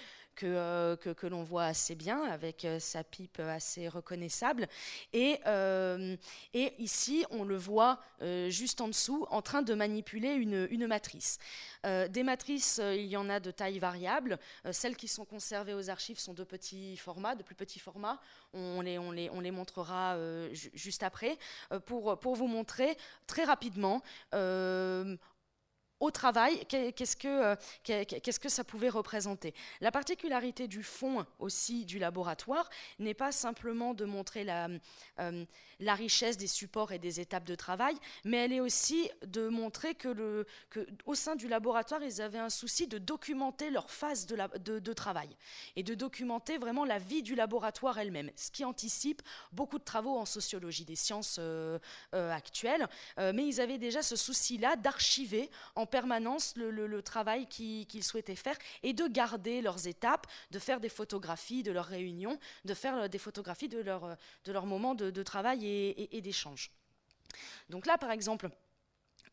[0.44, 4.68] euh, que, l'on voit assez bien avec euh, sa pipe assez reconnaissable.
[5.14, 6.16] Et, euh,
[6.54, 8.00] ici, on le voit
[8.50, 11.38] juste en dessous en train de manipuler une, matrice.
[11.84, 14.40] des matrices, il y en a de taille variable.
[14.72, 18.20] celles qui sont conservées aux archives sont de petits formats, de plus petits formats.
[18.54, 20.18] On les, on les, on les montrera
[20.54, 21.38] juste après
[21.86, 24.02] pour vous montrer très rapidement
[26.00, 29.54] au travail, qu'est-ce que, euh, qu'est-ce que ça pouvait représenter.
[29.82, 32.70] La particularité du fond aussi du laboratoire
[33.00, 34.70] n'est pas simplement de montrer la,
[35.20, 35.46] euh,
[35.80, 39.96] la richesse des supports et des étapes de travail, mais elle est aussi de montrer
[39.96, 44.28] que, le, que au sein du laboratoire, ils avaient un souci de documenter leur phase
[44.28, 45.30] de, la, de, travail
[45.76, 49.22] et de documenter vraiment la vie du laboratoire elle-même, ce qui anticipe
[49.52, 51.80] beaucoup de travaux en sociologie des sciences euh,
[52.14, 52.88] actuelles,
[53.18, 58.94] mais ils avaient déjà ce souci-là d'archiver en permanence le, travail qu'ils souhaitaient faire et
[58.94, 63.18] de garder leurs étapes, de faire des photographies de leurs réunions, de faire euh, des
[63.20, 66.72] photographies de leurs de leur moments de, travail et d'échange.
[67.70, 68.50] Donc là, par exemple,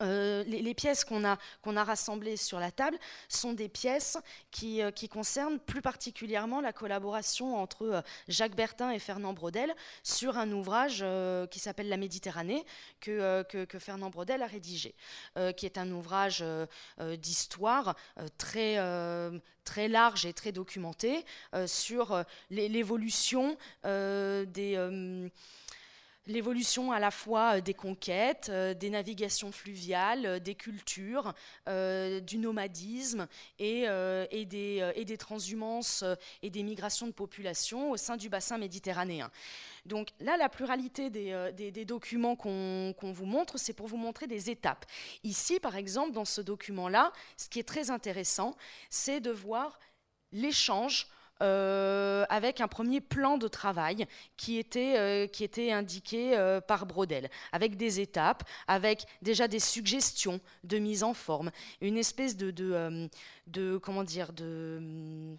[0.01, 1.37] euh, les, pièces qu'on a,
[1.83, 2.97] rassemblées sur la table
[3.29, 4.17] sont des pièces
[4.51, 9.73] qui, euh, concernent plus particulièrement la collaboration entre euh, Jacques Bertin et Fernand Braudel
[10.03, 11.05] sur un ouvrage
[11.49, 12.65] qui s'appelle La Méditerranée
[12.99, 13.45] que,
[13.79, 14.95] Fernand Braudel a rédigé,
[15.55, 16.43] qui est un ouvrage
[17.17, 17.95] d'histoire
[18.37, 18.77] très
[19.87, 21.23] large et très documenté
[21.65, 25.29] sur l'évolution des
[26.27, 31.33] l'évolution à la fois euh, des conquêtes, euh, des navigations fluviales, euh, des cultures,
[31.65, 33.27] du nomadisme
[33.59, 33.87] et,
[34.45, 36.03] des, transhumances
[36.41, 39.31] et des migrations de population au sein du bassin méditerranéen.
[39.85, 44.85] Donc là, la pluralité des, documents qu'on vous montre, c'est pour vous montrer des étapes.
[45.23, 48.55] Ici, par exemple, dans ce document-là, ce qui est très intéressant,
[48.89, 49.79] c'est de voir
[50.31, 51.07] l'échange
[51.41, 54.07] euh, avec un premier plan de travail
[54.37, 59.59] qui était, euh, qui était indiqué euh, par Brodel, avec des étapes, avec déjà des
[59.59, 63.09] suggestions de mise en forme, une espèce de, de,
[63.47, 65.35] de comment dire, de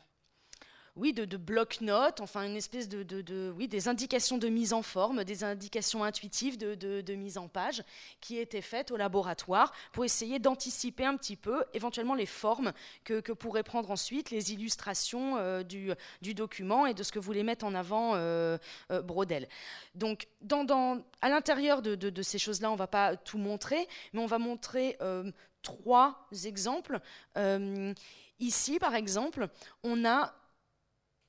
[0.96, 5.24] oui, de, de bloc-notes, enfin une espèce de, oui, des indications de mise en forme,
[5.24, 7.82] des indications intuitives de, mise en page
[8.20, 12.72] qui étaient faites au laboratoire pour essayer d'anticiper un petit peu éventuellement les formes
[13.04, 15.90] que, que pourraient prendre ensuite les illustrations euh, du,
[16.22, 18.56] du, document et de ce que voulait mettre en avant euh,
[18.90, 19.48] euh, Brodel.
[19.94, 24.26] Donc, dans, à l'intérieur de, ces choses-là, on ne va pas tout montrer, mais on
[24.26, 24.98] va montrer
[25.62, 27.00] trois exemples.
[28.38, 29.48] ici, par exemple,
[29.82, 30.34] on a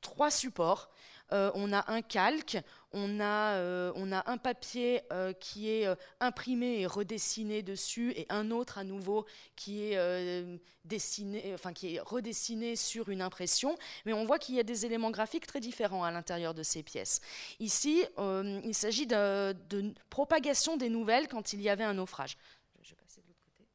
[0.08, 0.90] trois supports.
[1.34, 2.58] Euh, on a un calque,
[2.94, 5.86] on a, euh, on a un papier euh, qui est
[6.22, 9.26] imprimé et redessiné dessus, et un autre à nouveau
[9.58, 13.78] qui est, dessiné, enfin, qui est redessiné sur une impression.
[14.06, 16.82] Mais on voit qu'il y a des éléments graphiques très différents à l'intérieur de ces
[16.82, 17.20] pièces.
[17.60, 22.38] Ici, il s'agit de, de, propagation des nouvelles quand il y avait un naufrage.
[22.84, 23.66] Je vais passer de l'autre côté.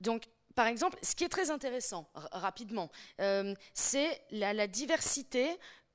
[0.00, 0.24] Donc,
[0.54, 2.90] par exemple, ce qui est très intéressant, rapidement,
[3.20, 5.48] euh, c'est la, diversité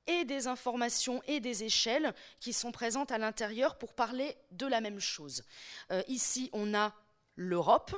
[0.06, 4.80] et des informations et des échelles qui sont présentes à l'intérieur pour parler de la
[4.80, 5.44] même chose.
[5.90, 6.94] Euh, ici, on a
[7.36, 7.94] l'Europe.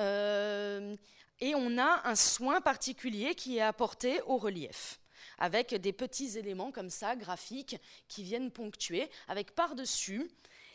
[0.00, 0.96] Euh,
[1.40, 5.00] et on a un soin particulier qui est apporté au relief
[5.38, 7.76] avec des petits éléments comme ça, graphiques,
[8.06, 10.30] qui viennent ponctuer, avec par-dessus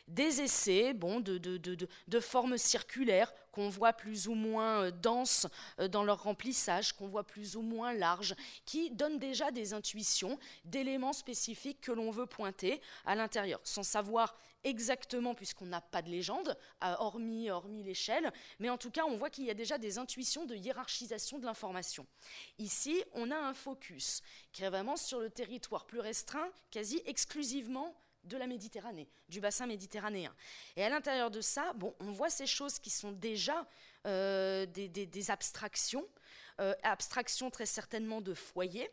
[0.07, 5.47] des essais bon, de, formes circulaires qu'on voit plus ou moins euh, denses
[5.79, 8.35] euh, dans leur remplissage, qu'on voit plus ou moins larges,
[8.65, 14.35] qui donnent déjà des intuitions d'éléments spécifiques que l'on veut pointer à l'intérieur, sans savoir
[14.63, 19.29] exactement, puisqu'on n'a pas de légende, hormis, hormis l'échelle, mais en tout cas, on voit
[19.29, 22.05] qu'il y a déjà des intuitions de hiérarchisation de l'information.
[22.59, 27.95] Ici, on a un focus qui est vraiment sur le territoire plus restreint, quasi exclusivement
[28.27, 30.33] de la Méditerranée, du bassin méditerranéen.
[30.75, 33.65] Et à l'intérieur de ça, bon, on voit ces choses qui sont déjà
[34.05, 36.05] euh, des, abstractions,
[36.59, 38.91] euh, abstractions très certainement de foyers,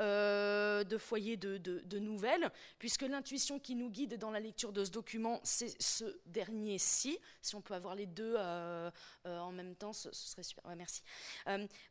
[0.00, 4.90] euh, de foyers de, nouvelles, puisque l'intuition qui nous guide dans la lecture de ce
[4.90, 7.18] document, c'est ce dernier-ci.
[7.42, 8.90] Si on peut avoir les deux euh,
[9.26, 10.64] euh, en même temps, ce, serait super.
[10.74, 11.02] merci.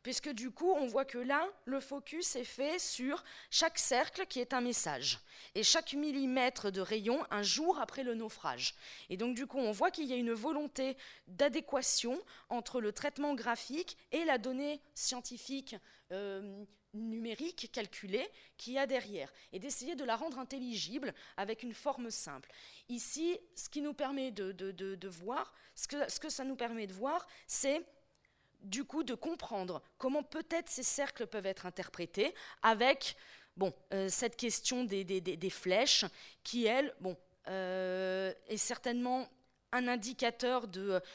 [0.02, 4.40] puisque du coup, on voit que là, le focus est fait sur chaque cercle qui
[4.40, 5.20] est un message,
[5.54, 8.74] et chaque millimètre de rayon un jour après le naufrage.
[9.08, 10.96] Et donc du coup, on voit qu'il y a une volonté
[11.28, 15.76] d'adéquation entre le traitement graphique et la donnée scientifique
[16.94, 22.10] numérique calculée qu'il y a derrière et d'essayer de la rendre intelligible avec une forme
[22.10, 22.50] simple.
[22.88, 27.84] Ici, ce qui nous permet de, voir, ce que, ça nous permet de voir, c'est
[28.62, 33.16] du coup de comprendre comment peut-être ces cercles peuvent être interprétés avec
[33.56, 36.04] bon, euh, cette question des, des, flèches
[36.44, 37.16] qui, elle, bon,
[37.48, 39.28] euh, est certainement
[39.72, 40.66] un indicateur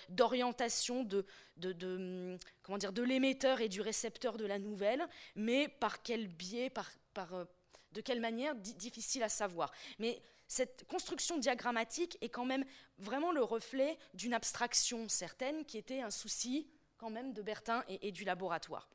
[0.09, 1.25] d'orientation de,
[1.57, 6.27] de, de, comment dire, de l'émetteur et du récepteur de la nouvelle, mais par quel
[6.27, 6.89] biais, par,
[7.33, 7.45] euh,
[7.91, 9.71] de quelle manière, difficile à savoir.
[9.99, 12.65] Mais cette construction diagrammatique est quand même
[12.97, 18.11] vraiment le reflet d'une abstraction certaine qui était un souci quand même de Bertin et
[18.11, 18.87] du laboratoire.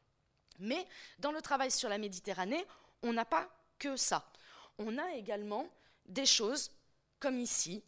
[0.59, 0.87] Mais
[1.19, 2.65] dans le travail sur la Méditerranée,
[3.03, 3.49] on n'a pas
[3.79, 4.31] que ça.
[4.79, 5.69] On a également
[6.07, 6.71] des choses
[7.19, 7.83] comme ici,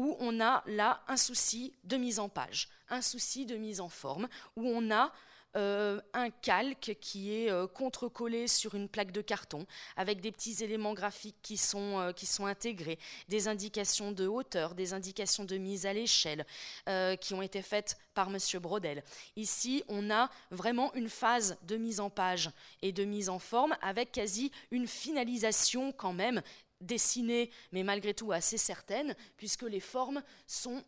[0.00, 3.90] où on a là un souci de mise en page, un souci de mise en
[3.90, 5.12] forme, où on a
[5.56, 10.64] euh, un calque qui est euh, contre-collé sur une plaque de carton avec des petits
[10.64, 12.98] éléments graphiques qui sont, euh, qui sont intégrés,
[13.28, 16.46] des indications de hauteur, des indications de mise à l'échelle
[17.20, 18.38] qui ont été faites par M.
[18.60, 19.04] Brodel.
[19.36, 23.76] Ici, on a vraiment une phase de mise en page et de mise en forme
[23.82, 26.42] avec quasi une finalisation quand même
[26.80, 30.82] dessinée, mais malgré tout assez certaine, puisque les formes sont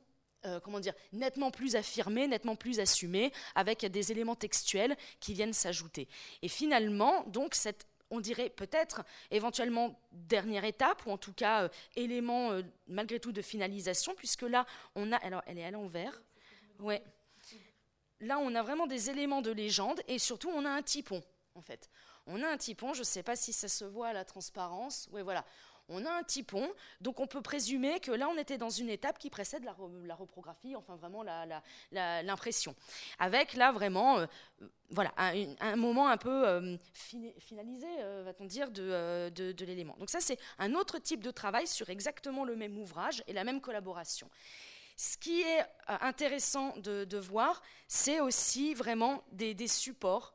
[0.44, 5.52] euh, comment dire, nettement plus affirmées, nettement plus assumées, avec des éléments textuels qui viennent
[5.52, 6.08] s'ajouter.
[6.42, 11.68] Et finalement, donc, cette on dirait peut-être éventuellement dernière étape, ou en tout cas euh,
[11.96, 15.16] élément euh, malgré tout de finalisation, puisque là, on a.
[15.16, 16.22] Alors, elle est à l'envers.
[16.78, 17.02] Ouais.
[18.20, 21.22] Là, on a vraiment des éléments de légende, et surtout, on a un typon,
[21.54, 21.88] en fait.
[22.26, 25.08] On a un typon, je ne sais pas si ça se voit à la transparence.
[25.10, 25.44] Oui, voilà
[25.88, 26.68] on a un typon,
[27.00, 30.76] donc on peut présumer que là on était dans une étape qui précède la, reprographie,
[30.76, 31.22] enfin vraiment
[31.92, 32.74] l'impression.
[33.18, 34.26] Avec là vraiment, euh,
[34.90, 39.96] voilà, un, moment un peu euh, finalisé, euh, va-t-on dire, de, l'élément.
[39.98, 43.44] Donc ça c'est un autre type de travail sur exactement le même ouvrage et la
[43.44, 44.28] même collaboration.
[44.96, 50.34] Ce qui est intéressant de, voir, c'est aussi vraiment des supports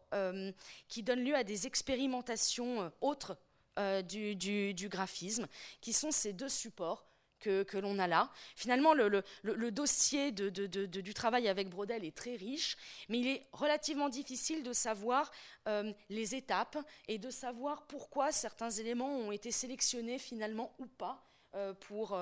[0.90, 3.38] qui donnent lieu à des expérimentations autres
[3.78, 5.48] euh, du, graphisme,
[5.82, 7.06] qui sont ces deux supports
[7.40, 8.32] que, l'on a là.
[8.56, 12.76] Finalement, le, dossier du travail avec Brodel est très riche,
[13.08, 15.32] mais il est relativement difficile de savoir
[15.68, 21.24] euh, les étapes et de savoir pourquoi certains éléments ont été sélectionnés finalement ou pas
[21.56, 22.18] euh, pour,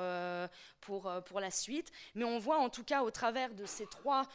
[0.81, 1.89] pour, pour la suite.
[2.15, 4.27] Mais on voit en tout cas au travers de ces trois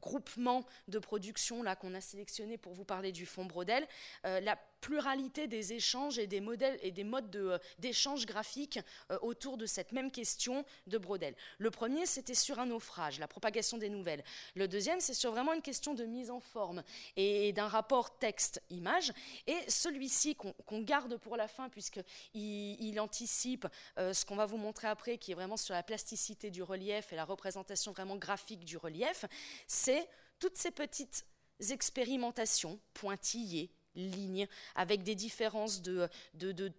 [0.00, 3.86] groupements de production là qu'on a sélectionnés pour vous parler du fonds Brodel,
[4.24, 8.78] la pluralité des échanges et des modèles et des modes d'échange graphique
[9.22, 11.34] autour de cette même question de Brodel.
[11.56, 14.22] Le premier, c'était sur un naufrage, la propagation des nouvelles.
[14.54, 16.82] Le deuxième, c'est sur vraiment une question de mise en forme
[17.16, 19.14] et, d'un rapport texte-image.
[19.46, 22.04] Et celui-ci qu'on garde pour la fin, puisqu'il
[22.34, 23.66] il anticipe
[23.98, 27.10] euh, ce qu'on va vous montrer après, qui est vraiment sur la plasticité du relief
[27.10, 29.24] et la représentation vraiment graphique du relief,
[29.66, 30.06] c'est
[30.38, 31.24] toutes ces petites
[31.70, 36.72] expérimentations pointillées, lignes, avec des différences de, de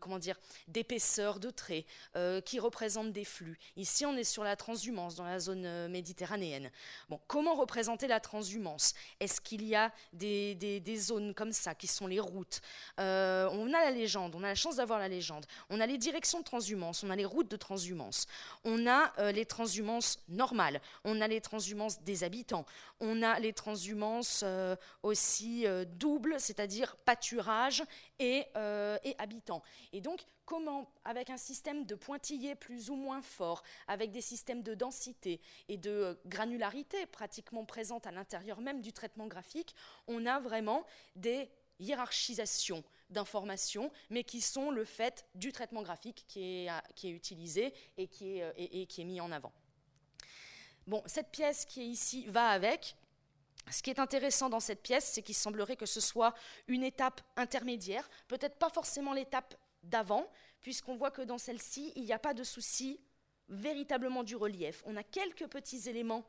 [0.00, 0.36] comment dire
[0.68, 1.84] d'épaisseur de traits
[2.16, 3.58] euh, qui représentent des flux.
[3.76, 6.70] Ici, on est sur la transhumance dans la zone euh, méditerranéenne.
[7.26, 8.94] Comment représenter la transhumance?
[9.20, 12.60] Est-ce qu'il y a des, des, zones comme ça qui sont les routes?
[12.98, 15.46] Euh, On a la légende, on a la chance d'avoir la légende.
[15.70, 18.26] On a les directions de transhumance, on a les routes de transhumance,
[18.64, 22.66] on a les transhumances normales, on a les transhumances des habitants,
[23.00, 24.44] on a les transhumances
[25.02, 25.66] aussi
[25.96, 27.82] doubles, c'est-à-dire pâturage
[28.18, 28.46] et,
[29.04, 29.59] et habitants.
[29.92, 34.62] Et donc, comment, avec un système de pointillés plus ou moins fort, avec des systèmes
[34.62, 39.74] de densité et de euh, granularité pratiquement présentes à l'intérieur même du traitement graphique,
[40.06, 40.84] on a vraiment
[41.16, 41.48] des
[41.78, 48.86] hiérarchisations d'informations, mais qui sont le fait du traitement graphique qui est, utilisé euh, et
[48.86, 49.52] qui est mis en avant.
[50.86, 52.96] Bon, cette pièce qui est ici va avec.
[53.70, 56.34] Ce qui est intéressant dans cette pièce, c'est qu'il semblerait que ce soit
[56.66, 60.26] une étape intermédiaire, peut-être pas forcément l'étape d'avant,
[60.60, 63.00] puisqu'on voit que dans celle-ci, il n'y a pas de souci
[63.48, 64.82] véritablement du relief.
[64.86, 66.24] On a quelques petits éléments,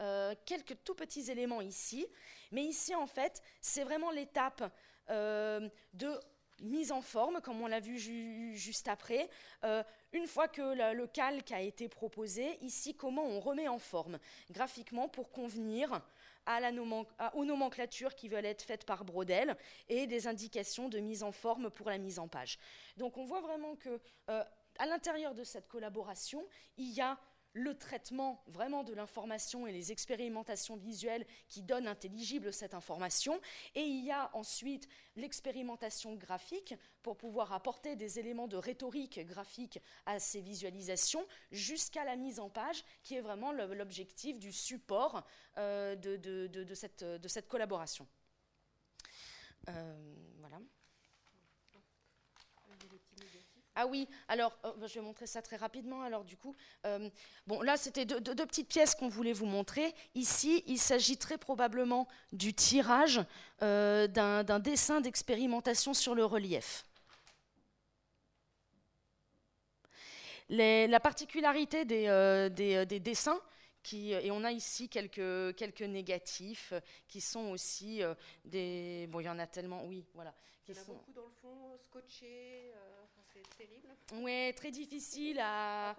[0.00, 2.06] euh, quelques tout petits éléments ici,
[2.52, 4.72] mais ici, en fait, c'est vraiment l'étape
[5.10, 6.18] euh, de
[6.60, 7.98] mise en forme, comme on l'a vu
[8.54, 9.28] juste après.
[9.64, 14.18] Euh, une fois que le, calque a été proposé, ici, comment on remet en forme
[14.50, 16.02] graphiquement pour convenir
[16.54, 16.70] à la
[17.34, 19.56] aux nomenclatures qui veulent être faites par Brodel
[19.88, 22.58] et des indications de mise en forme pour la mise en page.
[22.96, 24.44] Donc on voit vraiment que euh,
[24.78, 26.46] à l'intérieur de cette collaboration,
[26.76, 27.18] il y a
[27.52, 33.40] le traitement vraiment de l'information et les expérimentations visuelles qui donnent intelligible cette information.
[33.74, 39.80] Et il y a ensuite l'expérimentation graphique pour pouvoir apporter des éléments de rhétorique graphique
[40.06, 45.24] à ces visualisations jusqu'à la mise en page qui est vraiment l'objectif du support
[45.58, 48.06] euh, de, cette, collaboration.
[49.68, 50.60] Euh, voilà.
[53.76, 56.02] Ah oui, alors euh, bah, je vais montrer ça très rapidement.
[56.02, 56.56] Alors du coup,
[56.86, 57.08] euh,
[57.46, 59.94] bon là c'était deux, petites pièces qu'on voulait vous montrer.
[60.14, 63.20] Ici, il s'agit très probablement du tirage
[63.62, 66.84] euh, d'un dessin d'expérimentation sur le relief.
[70.48, 73.40] la particularité des, dessins,
[73.92, 76.72] et on a ici quelques, quelques négatifs
[77.06, 78.02] qui sont aussi
[78.44, 79.06] des.
[79.10, 80.34] Bon, il y en a tellement, oui, voilà.
[80.68, 81.78] il y en a beaucoup dans le fond,
[83.56, 83.88] terrible.
[84.22, 85.94] Ouais, très difficile à,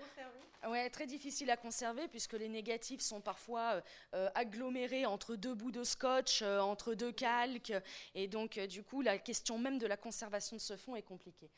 [0.68, 3.82] ouais, très difficile à conserver puisque les négatifs sont parfois euh,
[4.16, 7.74] euh, agglomérés entre deux bouts de scotch, euh, entre deux calques,
[8.14, 11.50] et donc du coup la question même de la conservation de ce fond est compliquée.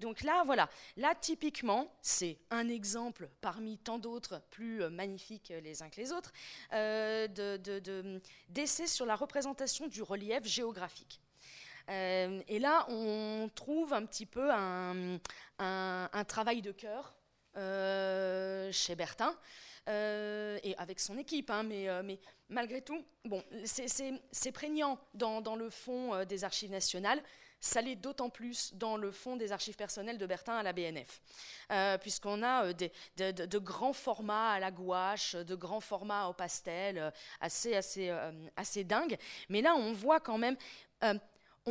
[0.00, 5.88] Donc là, voilà, là typiquement, c'est un exemple parmi tant d'autres plus magnifiques les uns
[5.88, 6.32] que les autres
[8.48, 11.20] d'essais de, sur la représentation du relief géographique.
[11.88, 15.18] Euh, et là, on trouve un petit peu un,
[16.28, 17.14] travail de cœur
[17.56, 19.36] euh, chez Bertin.
[19.88, 26.24] Euh, et avec son équipe, hein, mais, malgré tout, bon, c'est prégnant dans, le fond
[26.24, 27.20] des archives nationales,
[27.58, 31.20] ça l'est d'autant plus dans le fond des archives personnelles de Bertin à la BNF,
[32.00, 38.16] puisqu'on a de, grands formats à la gouache, de grands formats au pastel, assez, assez,
[38.56, 39.18] assez dingues,
[39.48, 40.56] mais là on voit quand même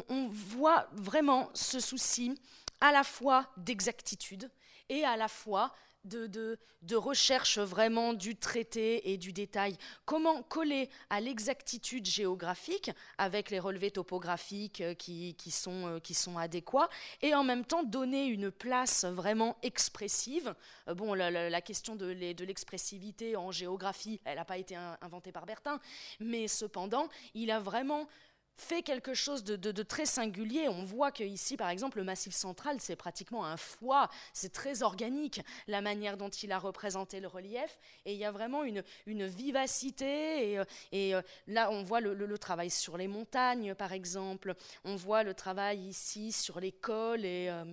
[0.09, 2.33] on, voit vraiment ce souci
[2.79, 4.49] à la fois d'exactitude
[4.89, 5.73] et à la fois
[6.03, 6.57] de,
[6.95, 9.77] recherche vraiment du traité et du détail.
[10.05, 16.37] Comment coller à l'exactitude géographique avec les relevés topographiques euh, qui, sont, euh, qui sont
[16.37, 16.89] adéquats
[17.21, 20.55] et en même temps donner une place vraiment expressive.
[20.87, 25.79] Euh, bon, la, question de l'expressivité en géographie, elle n'a pas été inventée par Bertin,
[26.19, 28.07] mais cependant, il a vraiment
[28.55, 30.67] fait quelque chose de, très singulier.
[30.69, 35.41] On voit qu'ici, par exemple, le massif central, c'est pratiquement un foie, c'est très organique,
[35.67, 40.51] la manière dont il a représenté le relief, et il y a vraiment une, vivacité,
[40.51, 45.23] et, euh, euh, là, on voit le, travail sur les montagnes, par exemple, on voit
[45.23, 47.49] le travail ici sur les cols et...
[47.49, 47.65] Euh,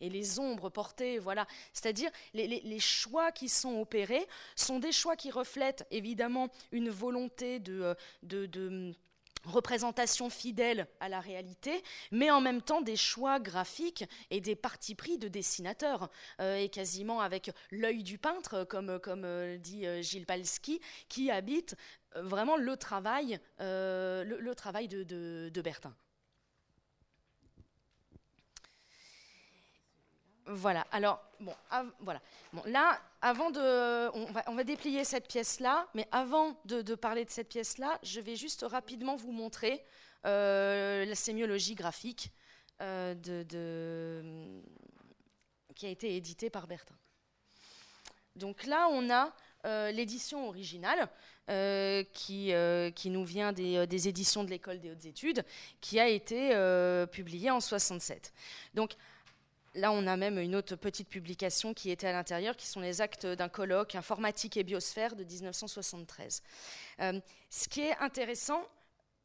[0.00, 1.46] les ombres portées, voilà.
[1.72, 7.96] C'est-à-dire les, choix qui sont opérés sont des choix qui reflètent évidemment une volonté de
[9.44, 14.94] représentation fidèle à la réalité, mais en même temps des choix graphiques et des partis
[14.94, 20.26] pris de dessinateurs, euh, et quasiment avec l'œil du peintre, comme, euh, dit euh, Gilles
[20.26, 21.76] Palski, qui habite
[22.16, 25.94] vraiment le travail, le, travail de, de Bertin.
[30.46, 31.54] Voilà, alors, bon,
[32.00, 32.20] voilà.
[32.66, 34.10] Là, avant de.
[34.48, 38.64] On va, déplier cette pièce-là, mais avant de, parler de cette pièce-là, je vais juste
[38.68, 39.82] rapidement vous montrer
[40.26, 42.30] euh, la sémiologie graphique
[42.82, 43.14] euh,
[45.74, 46.94] qui a été édité par Bertin.
[48.36, 49.32] Donc là, on a
[49.92, 51.08] l'édition originale
[52.12, 52.52] qui,
[52.94, 55.42] qui, nous vient des, des éditions de l'école des hautes études,
[55.80, 56.50] qui a été
[57.10, 58.34] publiée en 67.
[58.74, 58.94] Donc
[59.74, 63.00] Là, on a même une autre petite publication qui était à l'intérieur, qui sont les
[63.00, 66.42] actes d'un colloque informatique et biosphère de 1973.
[67.00, 67.20] Euh,
[67.50, 68.62] ce qui est intéressant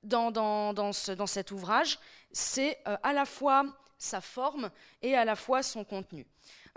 [0.01, 0.91] dans, dans,
[1.27, 1.99] cet ouvrage,
[2.31, 3.65] c'est euh, à la fois
[3.97, 4.71] sa forme
[5.01, 6.25] et à la fois son contenu.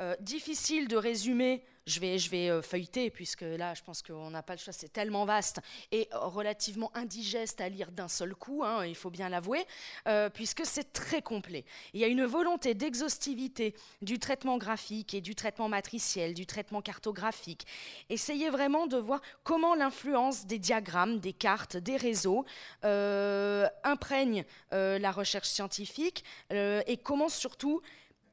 [0.01, 4.31] Euh, difficile de résumer je vais, je vais euh, feuilleter, puisque là, je pense qu'on
[4.31, 5.61] n'a pas le choix, c'est tellement vaste
[5.91, 9.65] et relativement indigeste à lire d'un seul coup, hein, il faut bien l'avouer,
[10.07, 11.65] euh, puisque c'est très complet.
[11.93, 16.83] Il y a une volonté d'exhaustivité du traitement graphique et du traitement matriciel, du traitement
[16.83, 17.67] cartographique.
[18.09, 22.45] Essayez vraiment de voir comment l'influence des diagrammes, des cartes, des réseaux
[22.85, 27.83] euh, imprègne la recherche scientifique et comment surtout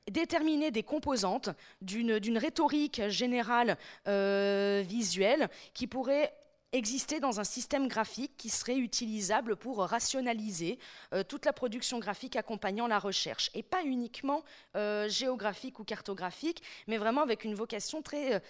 [0.09, 1.49] déterminer des composantes
[1.81, 6.33] d'une rhétorique générale euh, visuelle qui pourrait
[6.71, 10.77] exister dans un système graphique qui serait utilisable pour rationaliser
[11.13, 13.49] euh, toute la production graphique accompagnant la recherche.
[13.55, 14.43] Et pas uniquement
[14.75, 18.41] euh, géographique ou cartographique, mais vraiment avec une vocation très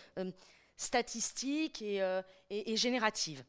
[0.75, 3.43] statistique et, générative.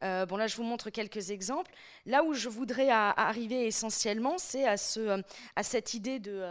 [0.00, 1.72] bon, là, je vous montre quelques exemples.
[2.04, 5.22] Là où je voudrais arriver essentiellement, c'est à, ce,
[5.56, 6.42] à cette idée de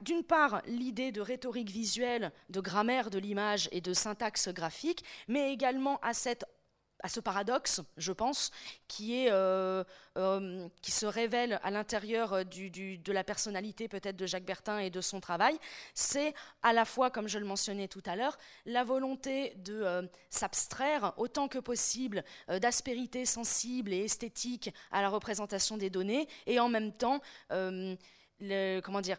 [0.00, 5.52] d'une part l'idée de rhétorique visuelle, de grammaire de l'image et de syntaxe graphique, mais
[5.52, 8.50] également à, ce paradoxe, je pense,
[8.88, 9.84] qui, euh,
[10.16, 15.20] euh, se révèle à l'intérieur de la personnalité peut-être de Jacques Bertin et de son
[15.20, 15.58] travail,
[15.92, 16.32] c'est
[16.62, 21.12] à la fois, comme je le mentionnais tout à l'heure, la volonté de euh, s'abstraire
[21.18, 26.92] autant que possible d'aspérité sensible et esthétique à la représentation des données, et en même
[26.92, 27.20] temps,
[27.50, 29.18] comment dire,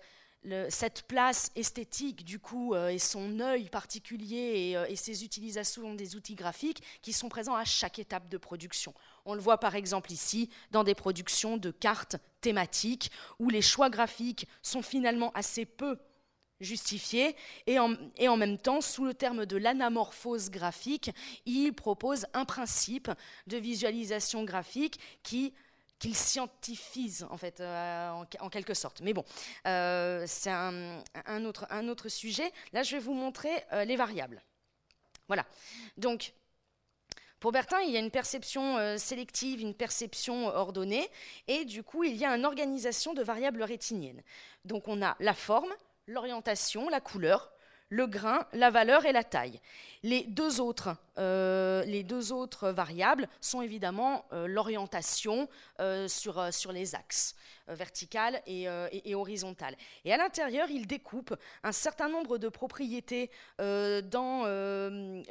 [0.69, 5.95] cette place esthétique, du coup, euh, et son œil particulier et, euh, et, ses utilisations
[5.95, 8.93] des outils graphiques qui sont présents à chaque étape de production.
[9.25, 13.89] On le voit par exemple ici dans des productions de cartes thématiques où les choix
[13.89, 15.97] graphiques sont finalement assez peu
[16.61, 17.35] justifiés
[17.67, 21.11] et en même temps, sous le terme de l'anamorphose graphique,
[21.45, 23.11] il propose un principe
[23.47, 25.53] de visualisation graphique qui
[26.13, 29.01] scientifise en fait euh, en, quelque sorte.
[29.01, 29.23] Mais bon,
[29.67, 31.01] euh, c'est un,
[31.45, 32.51] autre, un autre sujet.
[32.73, 34.41] Là, je vais vous montrer euh, les variables.
[35.27, 35.45] Voilà.
[35.97, 36.33] Donc,
[37.39, 41.07] pour Bertin, il y a une perception sélective, une perception ordonnée,
[41.47, 44.23] et du coup, il y a une organisation de variables rétiniennes.
[44.63, 45.71] Donc, on a la forme,
[46.07, 47.51] l'orientation, la couleur,
[47.89, 49.59] le grain, la valeur et la taille.
[50.01, 55.47] Les deux autres, les deux autres variables sont évidemment euh, l'orientation
[55.79, 57.35] euh, sur, sur les axes.
[57.69, 59.75] Euh, verticale euh, et, horizontale.
[60.03, 64.43] Et à l'intérieur, il découpe un certain nombre de propriétés euh, dans,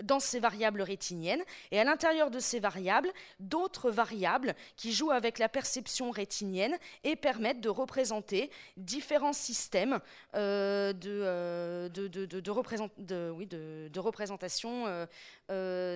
[0.03, 1.43] dans ces variables rétiniennes.
[1.70, 7.14] Et à l'intérieur de ces variables, d'autres variables qui jouent avec la perception rétinienne et
[7.14, 10.01] permettent de représenter différents systèmes
[10.35, 15.07] de, de, de, représentation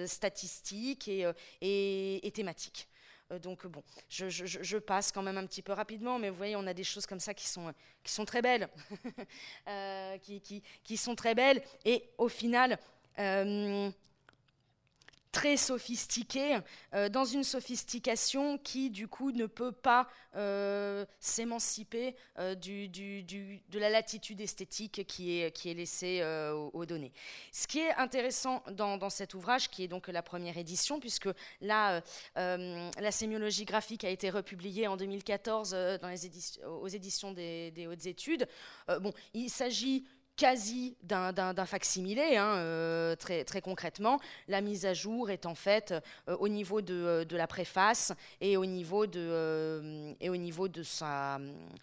[0.06, 1.26] statistique et,
[1.60, 2.88] et thématique.
[3.32, 6.66] Euh, donc bon, je, passe quand même un petit peu rapidement, mais vous voyez, on
[6.66, 7.72] a des choses comme ça qui sont,
[8.02, 8.68] qui sont très belles,
[9.68, 12.78] euh, qui, qui, sont très belles, et au final,
[13.18, 13.90] euh,
[15.32, 16.58] très sophistiqué,
[16.94, 23.90] euh, dans une sophistication qui, du coup, ne peut pas euh, s'émanciper euh, de la
[23.90, 26.22] latitude esthétique qui est, laissée
[26.72, 27.12] aux, données.
[27.52, 31.28] Ce qui est intéressant dans, cet ouvrage, qui est donc la première édition, puisque
[31.60, 32.02] là,
[32.36, 35.70] la sémiologie graphique a été republiée en 2014
[36.00, 36.18] dans les
[36.66, 38.48] aux éditions des, des hautes études.
[39.00, 40.04] bon, il s'agit
[40.38, 44.20] quasi d'un facsimilé, hein, euh, très, concrètement.
[44.46, 45.92] La mise à jour est en fait
[46.28, 50.84] euh, au niveau de, la préface et au niveau de, euh, et au niveau de,
[50.84, 51.38] sa,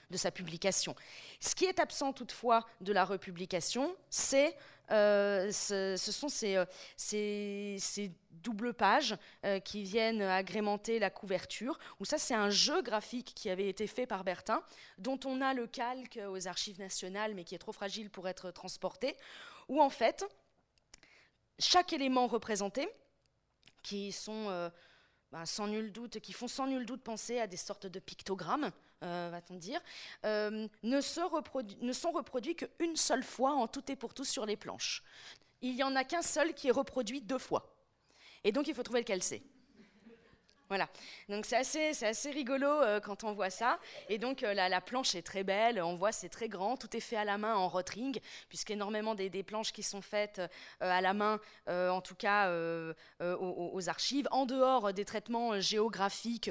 [0.09, 0.95] de sa publication.
[1.41, 4.55] Ce qui est absent toutefois de la republication, c'est
[4.91, 6.65] euh, ce, sont ces, euh,
[6.95, 12.81] ces, ces doubles pages euh, qui viennent agrémenter la couverture, où ça c'est un jeu
[12.81, 14.61] graphique qui avait été fait par Bertin,
[14.97, 18.51] dont on a le calque aux archives nationales, mais qui est trop fragile pour être
[18.51, 19.15] transporté,
[19.67, 20.25] où en fait,
[21.57, 22.88] chaque élément représenté,
[23.81, 24.71] qui sont
[25.31, 28.71] bah, sans nul doute, qui font sans nul doute penser à des sortes de pictogrammes,
[29.03, 29.81] euh, va-t-on dire,
[30.25, 35.03] euh, ne, sont reproduits qu'une seule fois en tout et pour tout sur les planches.
[35.61, 37.75] Il n'y en a qu'un seul qui est reproduit deux fois.
[38.43, 39.43] Et donc il faut trouver lequel c'est.
[40.69, 40.89] Voilà,
[41.29, 43.79] donc c'est assez, assez rigolo euh, quand on voit ça.
[44.09, 47.17] Et donc la, planche est très belle, on voit c'est très grand, tout est fait
[47.17, 48.17] à la main en rotring,
[48.47, 50.41] puisqu'énormément des, planches qui sont faites
[50.79, 52.51] à la main, en tout cas
[53.21, 56.49] aux, archives, en dehors des traitements géographiques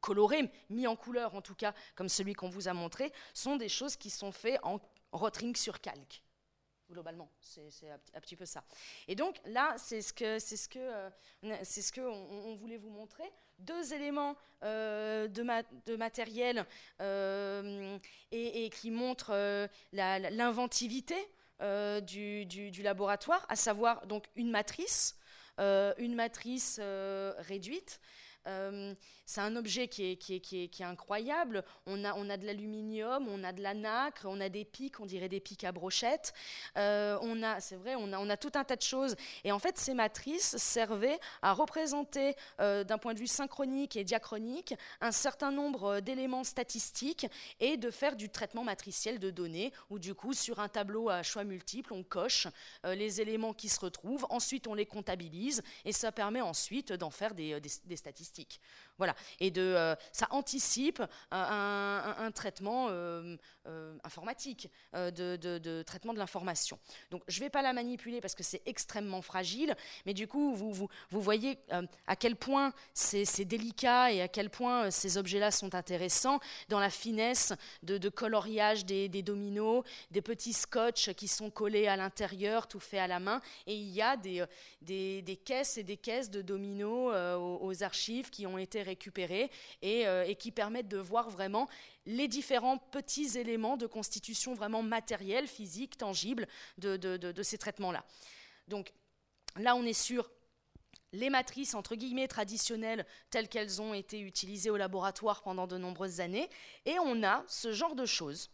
[0.00, 3.68] colorés, mis en couleur en tout cas, comme celui qu'on vous a montré, sont des
[3.68, 4.80] choses qui sont faites en
[5.12, 6.22] rotring sur calque
[6.90, 7.30] globalement.
[7.40, 8.62] C'est un, petit peu ça.
[9.08, 11.10] Et donc là, c'est ce que c'est ce que euh,
[11.62, 13.24] c'est ce que on, voulait vous montrer.
[13.58, 15.44] Deux éléments euh, de,
[15.86, 16.66] de, matériel
[17.00, 17.98] euh,
[18.30, 21.16] et, qui montrent l'inventivité
[22.02, 25.16] du, du, du, laboratoire, à savoir donc une matrice,
[25.58, 26.78] une matrice
[27.38, 28.00] réduite
[28.46, 28.94] euh,
[29.28, 31.64] c'est un objet qui est, incroyable.
[31.86, 35.28] On a, de l'aluminium, on a de la nacre, on a des pics, on dirait
[35.28, 36.32] des pics à brochettes.
[36.76, 39.16] Euh, on a, c'est vrai, on a, tout un tas de choses.
[39.42, 44.04] Et en fait, ces matrices servaient à représenter, euh, d'un point de vue synchronique et
[44.04, 47.26] diachronique, un certain nombre d'éléments statistiques
[47.58, 51.24] et de faire du traitement matriciel de données, où du coup, sur un tableau à
[51.24, 52.46] choix multiples, on coche
[52.84, 54.26] les éléments qui se retrouvent.
[54.30, 57.60] Ensuite, on les comptabilise et ça permet ensuite d'en faire des
[57.96, 58.35] statistiques.
[58.98, 59.14] Voilà.
[59.40, 66.78] Et de, euh, ça anticipe un, traitement euh, euh, informatique, de, traitement de l'information.
[67.10, 69.76] Donc je ne vais pas la manipuler parce que c'est extrêmement fragile,
[70.06, 71.58] mais du coup, vous, vous, voyez
[72.06, 76.90] à quel point c'est délicat et à quel point ces objets-là sont intéressants dans la
[76.90, 82.98] finesse de, coloriage des, dominos, des petits scotch qui sont collés à l'intérieur, tout fait
[82.98, 83.40] à la main.
[83.66, 84.46] Et il y a des,
[85.44, 87.12] caisses et des caisses de dominos
[87.60, 89.50] aux archives qui ont été récupérés
[89.84, 91.68] euh, et, qui permettent de voir vraiment
[92.04, 96.46] les différents petits éléments de constitution vraiment matérielle, physique, tangible
[96.78, 98.04] de, ces traitements-là.
[98.68, 98.92] Donc
[99.56, 100.30] là, on est sur
[101.12, 106.20] les matrices entre guillemets traditionnelles telles qu'elles ont été utilisées au laboratoire pendant de nombreuses
[106.20, 106.48] années,
[106.84, 108.50] et on a ce genre de choses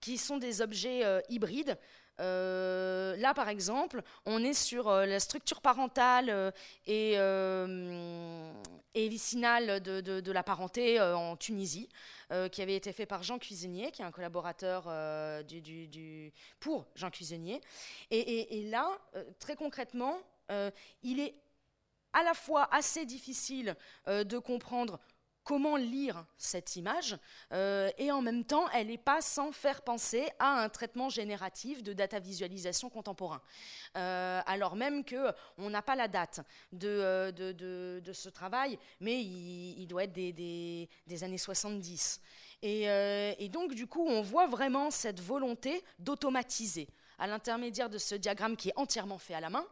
[0.00, 1.78] qui sont des objets euh, hybrides
[2.18, 6.50] là, par exemple, on est sur euh, la structure parentale euh,
[6.86, 7.14] et,
[8.94, 11.88] et, vicinale de, la parenté en Tunisie,
[12.50, 14.84] qui avait été fait par Jean Cuisinier, qui est un collaborateur
[15.44, 17.60] du, pour Jean Cuisinier.
[18.10, 18.88] Et là,
[19.38, 20.18] très concrètement,
[21.02, 21.34] il est
[22.12, 24.98] à la fois assez difficile de comprendre
[25.46, 27.16] comment lire cette image
[27.52, 31.84] euh, et en même temps elle n'est pas sans faire penser à un traitement génératif
[31.84, 33.40] de data visualisation contemporain.
[33.96, 36.40] Euh, alors même que on n'a pas la date
[36.72, 40.88] de, euh, de, ce travail mais il, doit être des,
[41.22, 42.20] années 70
[42.62, 42.82] et,
[43.38, 46.88] et, donc du coup on voit vraiment cette volonté d'automatiser.
[47.18, 49.66] À l'intermédiaire de ce diagramme qui est entièrement fait à la main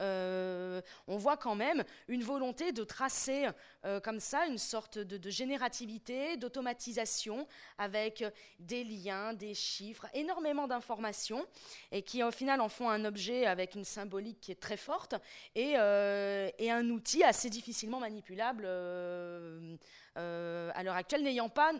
[0.00, 3.48] euh, on voit quand même une volonté de tracer
[3.84, 7.46] euh, comme ça une sorte de, générativité, d'automatisation
[7.78, 8.24] avec
[8.58, 11.46] des liens, des chiffres, énormément d'informations
[11.90, 15.14] et qui au final en font un objet avec une symbolique qui est très forte
[15.54, 18.66] et, euh, et un outil assez difficilement manipulable
[20.14, 21.72] à l'heure actuelle, n'ayant pas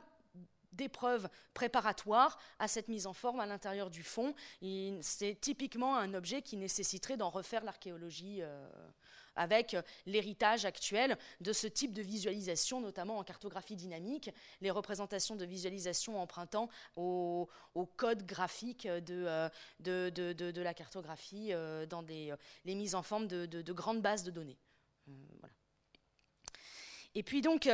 [0.73, 4.35] d'épreuves préparatoires à cette mise en forme à l'intérieur du fond.
[5.01, 8.69] C'est typiquement un objet qui nécessiterait d'en refaire l'archéologie euh,
[9.37, 15.45] avec l'héritage actuel de ce type de visualisation, notamment en cartographie dynamique, les représentations de
[15.45, 17.49] visualisation empruntant au,
[17.97, 19.49] code graphique de, euh,
[19.81, 24.59] de, la cartographie euh, dans les mises en forme de, grandes bases de données.
[27.15, 27.69] Et puis donc,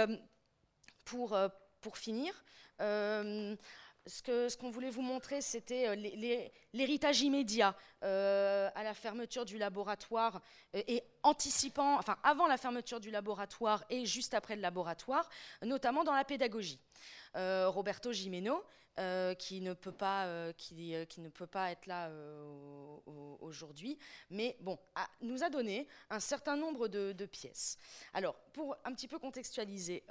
[1.04, 1.36] pour,
[1.80, 2.32] pour finir,
[2.80, 3.56] euh,
[4.06, 6.40] ce qu'on voulait vous montrer, c'était euh,
[6.72, 10.40] l'héritage immédiat euh, à la fermeture du laboratoire
[10.72, 15.28] et anticipant, enfin avant la fermeture du laboratoire et juste après le laboratoire,
[15.62, 16.80] notamment dans la pédagogie.
[17.34, 18.64] Roberto Gimeno,
[18.98, 22.10] euh, qui, ne peut pas, euh, qui, euh, qui, ne peut pas être là
[23.40, 23.96] aujourd'hui,
[24.28, 24.76] mais bon,
[25.20, 27.78] nous a donné un certain nombre de, pièces.
[28.12, 30.02] Alors, pour un petit peu contextualiser,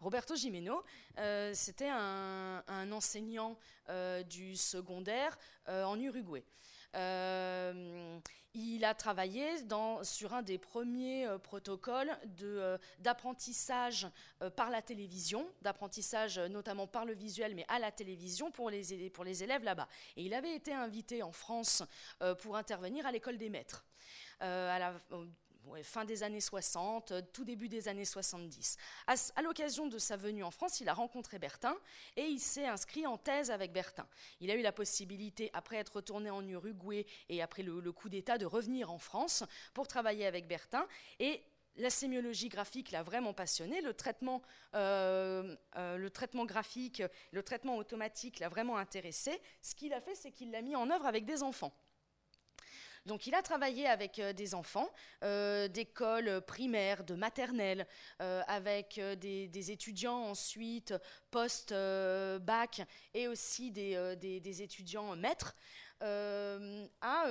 [0.00, 0.82] Roberto Gimeno,
[1.52, 3.58] c'était un, enseignant
[4.28, 5.36] du secondaire
[5.66, 6.44] en Uruguay.
[8.54, 9.46] Il a travaillé
[10.02, 12.10] sur un des premiers euh, protocoles
[12.42, 14.08] euh, d'apprentissage
[14.56, 18.92] par la télévision, d'apprentissage notamment par le visuel, mais à la télévision pour les,
[19.42, 19.88] élèves là-bas.
[20.16, 21.82] Et il avait été invité en France
[22.40, 23.84] pour intervenir à l'école des maîtres.
[25.82, 28.76] Fin des années 60, euh, tout début des années 70.
[29.06, 31.76] À, l'occasion de sa venue en France, il a rencontré Bertin
[32.16, 34.06] et il s'est inscrit en thèse avec Bertin.
[34.40, 38.38] Il a eu la possibilité, après être retourné en Uruguay et après le, coup d'État,
[38.38, 40.86] de revenir en France pour travailler avec Bertin.
[41.18, 41.42] Et
[41.76, 44.42] la sémiologie graphique l'a vraiment passionné, le traitement,
[44.74, 49.40] le traitement graphique, le traitement automatique l'a vraiment intéressé.
[49.62, 51.72] Ce qu'il a fait, c'est qu'il l'a mis en œuvre avec des enfants.
[53.06, 54.88] Donc il a travaillé avec euh, des enfants
[55.24, 57.86] euh, d'écoles primaires, de maternelle,
[58.20, 60.94] euh, avec des, étudiants ensuite
[61.30, 62.82] post-bac
[63.14, 65.54] et aussi des, étudiants maîtres,
[66.00, 67.26] à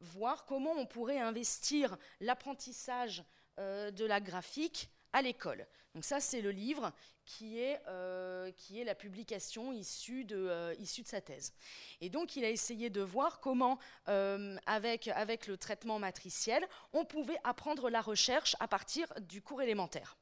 [0.00, 3.24] voir comment on pourrait investir l'apprentissage
[3.58, 5.66] de la graphique à l'école.
[5.94, 6.92] Donc ça, c'est le livre
[7.24, 11.52] qui est, euh, qui est la publication issue de, euh, issue de sa thèse.
[12.00, 17.04] Et donc, il a essayé de voir comment, euh, avec, avec le traitement matriciel, on
[17.04, 20.16] pouvait apprendre la recherche à partir du cours élémentaire.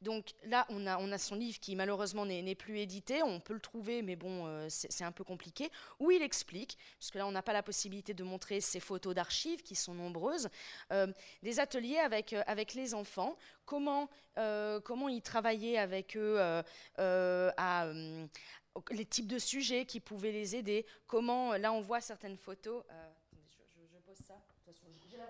[0.00, 3.22] Donc là, on a, son livre qui malheureusement n'est plus édité.
[3.22, 5.70] On peut le trouver, mais bon, euh, c'est un peu compliqué.
[5.98, 9.14] Où il explique, parce que là, on n'a pas la possibilité de montrer ces photos
[9.14, 10.48] d'archives qui sont nombreuses,
[10.92, 11.06] euh,
[11.42, 12.42] des ateliers avec, euh,
[12.74, 16.38] les enfants, comment, ils travaillaient avec eux
[18.90, 22.84] les types de sujets qui pouvaient les aider, comment, là on voit certaines photos,
[23.48, 25.24] je, pose ça, de toute façon j'ai la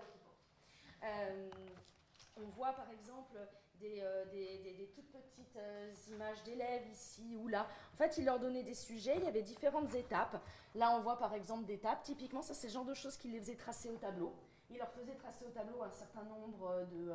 [2.36, 3.38] on voit par exemple
[3.82, 7.66] euh, des, toutes petites euh, images d'élèves ici ou là.
[7.94, 10.42] En fait, il leur donnait des sujets, il y avait différentes étapes.
[10.74, 12.02] Là, on voit par exemple des étapes.
[12.02, 14.34] Typiquement, ça, c'est le genre de choses qu'il les faisait tracer au tableau.
[14.70, 17.12] Il leur faisait tracer au tableau un certain nombre de.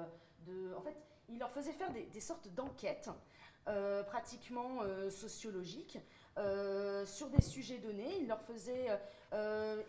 [0.52, 0.96] de en fait,
[1.30, 3.10] il leur faisait faire des, sortes d'enquêtes
[3.68, 5.98] euh, pratiquement sociologiques
[7.06, 8.18] sur des sujets donnés.
[8.20, 8.88] Il leur faisait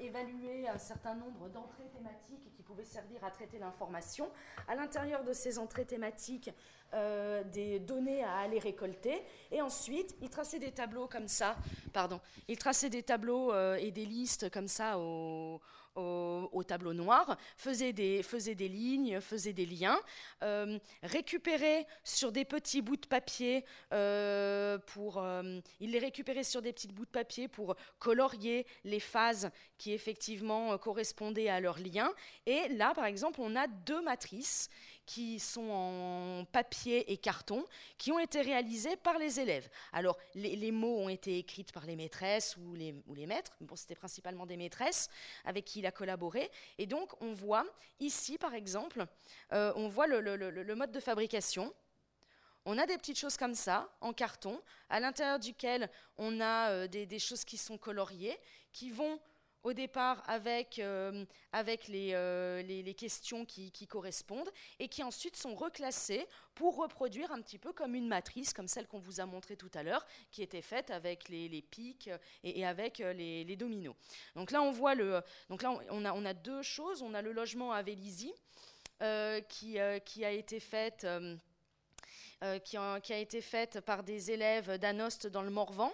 [0.01, 4.31] évaluer un certain nombre d'entrées thématiques qui pouvaient servir à traiter l'information.
[4.69, 6.51] À l'intérieur de ces entrées thématiques,
[6.95, 9.21] euh, des données à aller récolter.
[9.51, 11.57] Et ensuite, il traçait des tableaux comme ça,
[11.93, 15.61] pardon, il traçait des tableaux euh, et des listes comme ça au,
[15.97, 18.23] au, tableau noir, faisait des,
[18.55, 19.99] des lignes, faisait des liens,
[20.43, 25.25] euh, récupérait sur des petits bouts de papier, pour,
[25.81, 30.77] il les récupérait sur des petits bouts de papier pour colorier les phases qui effectivement
[30.79, 32.13] correspondaient à leurs liens.
[32.47, 34.69] Et là, par exemple, on a deux matrices
[35.07, 37.65] qui sont en papier et carton,
[37.97, 39.69] qui ont été réalisés par les élèves.
[39.93, 43.77] Alors, les, mots ont été écrits par les maîtresses ou les, ou les maîtres, bon,
[43.77, 45.09] c'était principalement des maîtresses
[45.45, 46.51] avec qui il a collaboré.
[46.79, 47.65] Et donc, on voit
[48.01, 49.07] ici, par exemple,
[49.53, 51.73] euh, on voit le, le, le, mode de fabrication.
[52.69, 55.89] On a des petites choses comme ça, en carton, à l'intérieur duquel
[56.19, 58.37] on a euh, des, choses qui sont coloriées,
[58.73, 59.21] qui vont
[59.63, 65.37] au départ avec, euh, avec euh, les, les, questions qui, qui, correspondent et qui ensuite
[65.37, 66.27] sont reclassées
[66.57, 69.71] pour reproduire un petit peu comme une matrice, comme celle qu'on vous a montrée tout
[69.75, 72.11] à l'heure, qui était faite avec les, pics
[72.43, 73.95] et, avec les, dominos.
[74.35, 75.23] Donc là, on voit le.
[75.51, 77.01] Donc là, on a, on a deux choses.
[77.01, 78.33] On a le logement à Vélizy
[79.49, 81.07] qui, qui, a été fait.
[82.65, 85.93] Qui, a, qui, a, été faite par des élèves d'Anost dans le Morvan,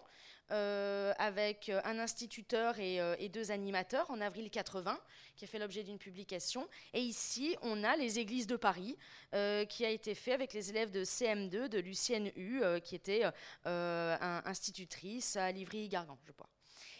[0.52, 5.00] euh, avec euh, un instituteur euh, et, deux animateurs en avril 80,
[5.34, 6.68] qui a fait l'objet d'une publication.
[6.92, 8.98] Et ici, on a les églises de Paris,
[9.30, 13.24] qui a été fait avec les élèves de CM2 de Lucienne U, qui était
[13.64, 16.50] institutrice à Livry-Gargan, je crois.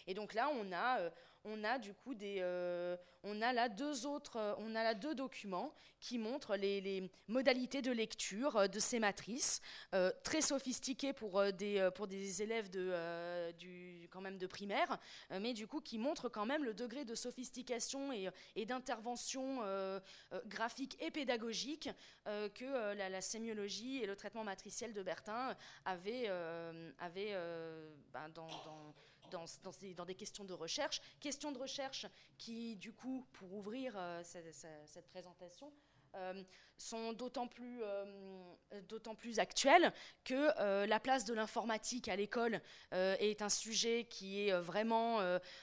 [0.06, 0.98] Et donc là, on a
[1.44, 4.94] on a du coup des, euh, on a là deux autres, euh, on a là
[4.94, 9.60] deux documents qui montrent les, modalités de lecture euh, de ces matrices,
[10.22, 14.98] très sophistiquées pour des, pour des élèves de, du, quand même de primaire,
[15.40, 19.60] mais du coup qui montrent quand même le degré de sophistication et, d'intervention
[20.46, 21.88] graphique et pédagogique
[22.24, 26.28] que la, sémiologie et le traitement matriciel de Bertin avaient,
[28.12, 28.48] ben, dans,
[30.06, 31.00] des questions de recherche.
[31.20, 32.06] Questions de recherche
[32.38, 35.72] qui, du coup, pour ouvrir euh, cette, présentation,
[36.14, 36.42] euh,
[36.82, 38.04] sont d'autant plus, euh,
[39.16, 39.92] plus actuelles
[40.24, 42.60] que la place de l'informatique à l'école
[42.92, 45.20] est un sujet qui est vraiment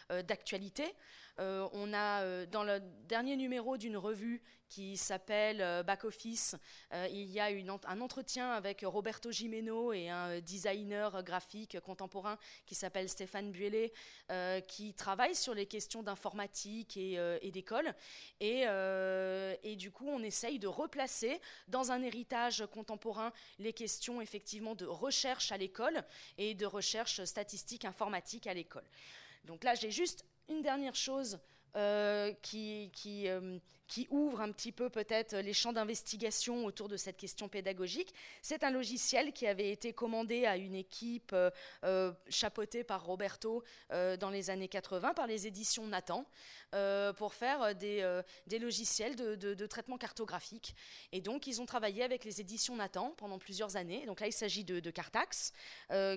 [0.09, 0.93] d'actualité.
[1.37, 6.55] on a, dans le dernier numéro d'une revue qui s'appelle euh, Back Office.
[6.93, 12.37] Euh, il y a un entretien avec Roberto Gimeno et un euh, designer graphique contemporain
[12.65, 13.91] qui s'appelle Stéphane Buelet,
[14.67, 17.95] qui travaille sur les questions d'informatique et, d'école.
[18.39, 18.65] Et,
[19.63, 21.08] et, du coup, on essaye de replacer
[21.67, 26.03] dans un héritage contemporain les questions effectivement de recherche à l'école
[26.37, 28.85] et de recherche statistique informatique à l'école.
[29.45, 31.39] Donc là, j'ai juste une dernière chose
[32.41, 33.27] qui, qui,
[33.89, 38.13] qui ouvre un petit peu peut-être les champs d'investigation autour de cette question pédagogique.
[38.43, 41.49] C'est un logiciel qui avait été commandé à une équipe euh,
[41.83, 46.23] euh, chapeautée par Roberto euh, dans les années 80 par les éditions Nathan
[47.17, 48.05] pour faire des,
[48.59, 50.75] logiciels de, traitement cartographique.
[51.11, 54.05] Et donc ils ont travaillé avec les éditions Nathan pendant plusieurs années.
[54.05, 55.51] Donc là il s'agit de, Cartax,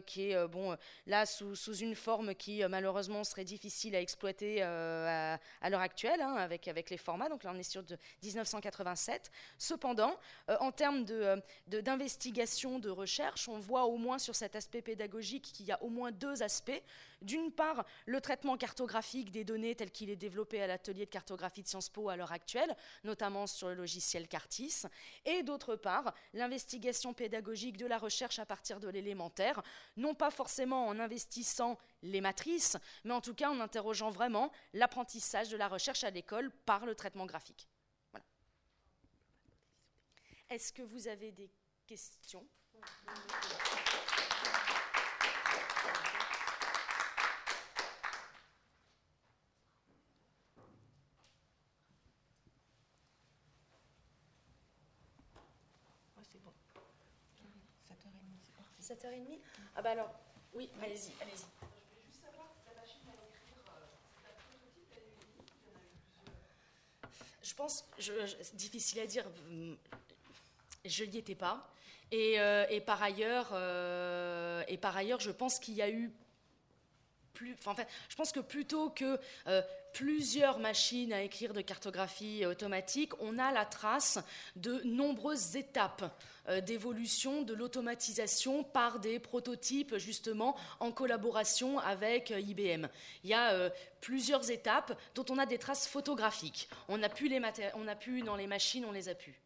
[0.05, 0.77] qui est bon
[1.07, 5.41] là sous, une forme qui malheureusement serait difficile à exploiter à,
[5.71, 7.31] l'heure actuelle hein, avec, avec les formats.
[7.31, 9.31] Donc là on sur de 1987.
[9.59, 10.19] Cependant,
[10.49, 11.37] euh, en termes euh,
[11.67, 15.83] d'investigation, de, de recherche, on voit au moins sur cet aspect pédagogique qu'il y a
[15.83, 16.83] au moins deux aspects.
[17.23, 21.63] D'une part, le traitement cartographique des données tel qu'il est développé à l'atelier de cartographie
[21.63, 24.83] de Sciences Po à l'heure actuelle, notamment sur le logiciel Cartis,
[25.25, 29.63] et d'autre part, l'investigation pédagogique de la recherche à partir de l'élémentaire,
[29.97, 35.49] non pas forcément en investissant les matrices, mais en tout cas en interrogeant vraiment l'apprentissage
[35.49, 37.69] de la recherche à l'école par le traitement graphique.
[40.51, 41.51] Est-ce que vous avez des
[41.87, 42.47] questions
[56.31, 56.53] c'est bon.
[58.83, 59.39] 7h30, 7h30
[59.77, 60.11] Ah bah alors,
[60.55, 61.47] oui, allez-y, allez-y.
[67.43, 69.25] Je pense, je, c'est difficile à dire,
[70.85, 71.69] je n'y étais pas.
[72.13, 73.51] Euh, euh, et par ailleurs,
[75.21, 76.13] je pense qu'il y a eu
[78.09, 79.63] je pense que plutôt que euh,
[79.93, 84.19] plusieurs machines à écrire de cartographie automatique, on a la trace
[84.57, 86.05] de nombreuses étapes
[86.67, 92.89] d'évolution de l'automatisation par des prototypes justement en collaboration avec IBM.
[93.23, 93.71] Il y a
[94.01, 96.69] plusieurs étapes dont on a des traces photographiques.
[96.89, 97.41] On a pu les
[97.75, 99.41] on a pu dans les machines, on les a pu.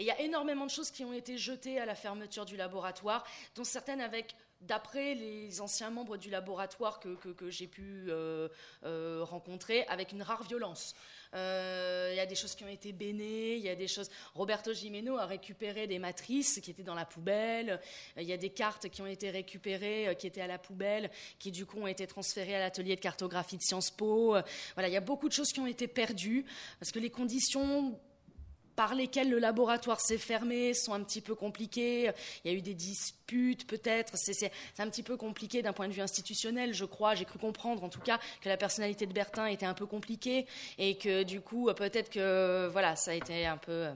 [0.00, 2.56] Et il y a énormément de choses qui ont été jetées à la fermeture du
[2.56, 3.22] laboratoire,
[3.54, 8.48] dont certaines avec d'après les anciens membres du laboratoire que, j'ai pu euh,
[8.84, 10.94] euh, rencontrer, avec une rare violence.
[11.34, 14.10] Euh, il y a des choses qui ont été bénées, il y a des choses.
[14.34, 17.80] Roberto Gimeno a récupéré des matrices qui étaient dans la poubelle,
[18.16, 21.52] il y a des cartes qui ont été récupérées, qui étaient à la poubelle, qui
[21.52, 24.36] du coup ont été transférées à l'atelier de cartographie de Sciences Po.
[24.74, 26.44] Voilà, il y a beaucoup de choses qui ont été perdues
[26.78, 27.98] parce que les conditions
[28.80, 32.10] par lesquels le laboratoire s'est fermé sont un petit peu compliqués.
[32.42, 34.14] Il y a eu des disputes peut-être.
[34.16, 37.14] C'est un petit peu compliqué d'un point de vue institutionnel, je crois.
[37.14, 40.46] J'ai cru comprendre en tout cas que la personnalité de Bertin était un peu compliquée
[40.78, 43.70] et que du coup peut-être que voilà ça a été un peu.
[43.70, 43.92] Euh,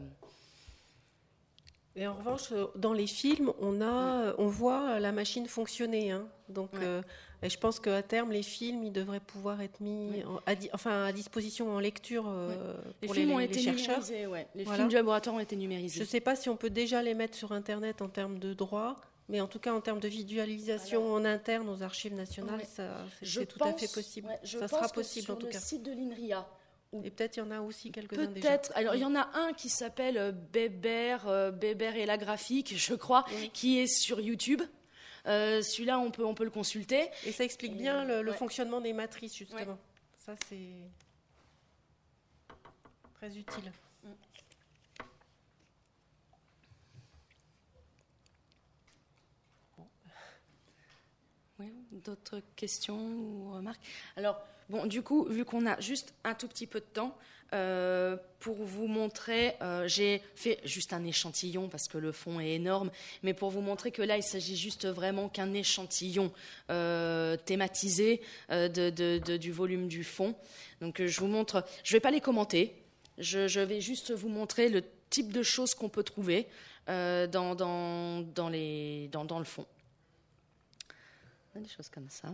[1.97, 6.11] et en revanche, dans les films, on, a, on voit la machine fonctionner.
[6.11, 6.27] Hein.
[6.51, 7.01] Donc, euh,
[7.43, 11.13] et je pense qu'à terme, les films, ils devraient pouvoir être mis à, enfin, à
[11.13, 14.03] disposition en lecture euh, les pour films les, ont été chercheurs.
[14.03, 15.99] Numérisés, les films du laboratoire ont été numérisés.
[15.99, 18.55] Je ne sais pas si on peut déjà les mettre sur Internet en termes de
[18.55, 18.97] droits,
[19.29, 22.63] mais en tout cas en termes de visualisation en interne aux archives nationales,
[23.23, 24.29] c'est tout à fait possible.
[24.45, 25.61] ça sera possible en tout cas.
[25.61, 26.47] Sur le site de l'INRIA,
[27.03, 28.49] et peut-être il y en a aussi quelques-uns déjà.
[28.49, 28.73] Peut-être.
[28.75, 32.75] Alors il y en a un qui s'appelle euh, Bébert, euh, Bébert et la graphique,
[32.77, 34.63] je crois, qui est sur YouTube.
[35.27, 37.09] Euh, celui-là, on peut, on peut le consulter.
[37.25, 39.79] Et ça explique bien le, fonctionnement des matrices, justement.
[40.19, 40.69] Ça, c'est
[43.15, 43.73] très utile.
[51.61, 53.81] Oui, d'autres questions ou remarques?
[54.17, 57.17] Alors, bon, du coup, vu qu'on a juste un tout petit peu de temps,
[57.55, 62.55] euh, pour vous montrer, euh, j'ai fait juste un échantillon parce que le fond est
[62.55, 62.91] énorme,
[63.23, 66.33] mais pour vous montrer que là, il s'agit juste vraiment qu'un échantillon
[66.71, 68.21] euh, thématisé
[68.51, 70.35] du volume du fond.
[70.81, 72.75] Donc je vous montre, je ne vais pas les commenter,
[73.19, 76.49] je, vais juste vous montrer le type de choses qu'on peut trouver
[76.89, 79.67] dans, dans, le fond.
[81.55, 82.29] On a des choses comme ça.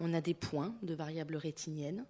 [0.00, 2.04] On a des points de variables rétiniennes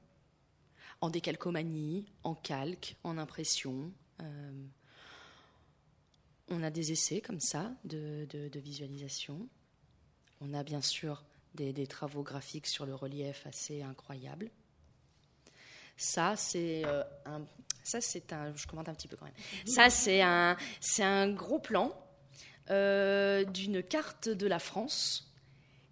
[1.01, 3.93] en décalcomanie, en calque, en impression.
[4.21, 4.67] Euh,
[6.49, 8.27] on a des essais comme ça de,
[8.57, 9.49] visualisation.
[10.41, 14.51] On a bien sûr des, travaux graphiques sur le relief assez incroyables.
[15.97, 17.45] Ça, c'est euh, un.
[17.83, 18.55] Ça, c'est un.
[18.55, 19.35] Je commente un petit peu quand même.
[19.67, 20.57] Ça, c'est un,
[21.01, 21.93] un gros plan
[22.71, 25.35] euh, d'une carte de la France,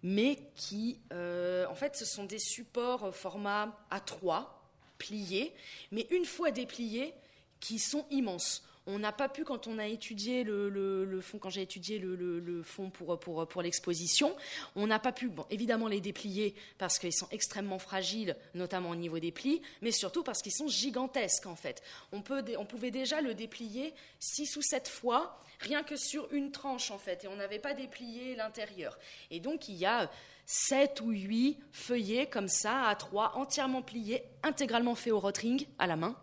[0.05, 4.56] mais qui, en fait, ce sont des supports format A3
[4.99, 5.53] pliés,
[5.93, 7.15] mais une fois dépliés,
[7.61, 8.63] qui sont immenses.
[8.89, 12.89] On n'a pas pu, quand on a étudié le, fond, quand j'ai étudié le, fond
[12.91, 14.37] pour, pour, pour l'exposition,
[14.77, 18.95] on n'a pas pu, bon, évidemment, les déplier parce qu'ils sont extrêmement fragiles, notamment au
[18.95, 21.83] niveau des plis, mais surtout parce qu'ils sont gigantesques, en fait.
[22.13, 26.53] On, peut, on pouvait déjà le déplier six ou sept fois, rien que sur une
[26.53, 28.97] tranche, en fait, et on n'avait pas déplié l'intérieur.
[29.33, 30.09] Et donc, il y a
[30.47, 35.87] sept ou huit feuillets comme ça, à trois, entièrement pliés, intégralement faits au rotring, à
[35.87, 36.17] la main.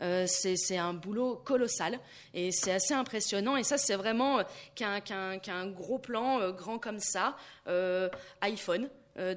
[0.00, 1.98] Euh, c'est un boulot colossal
[2.32, 3.56] et c'est assez impressionnant.
[3.56, 4.42] Et ça, c'est vraiment euh,
[4.74, 7.36] qu'un gros plan euh, grand comme ça,
[8.40, 8.88] iPhone.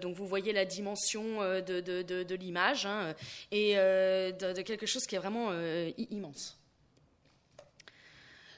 [0.01, 3.14] donc vous voyez la dimension de, l'image hein,
[3.51, 5.51] et de, quelque chose qui est vraiment
[5.97, 6.57] immense.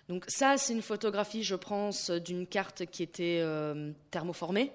[0.08, 3.44] Donc ça, c'est une photographie, je pense, d'une carte qui était
[4.12, 4.72] thermoformée.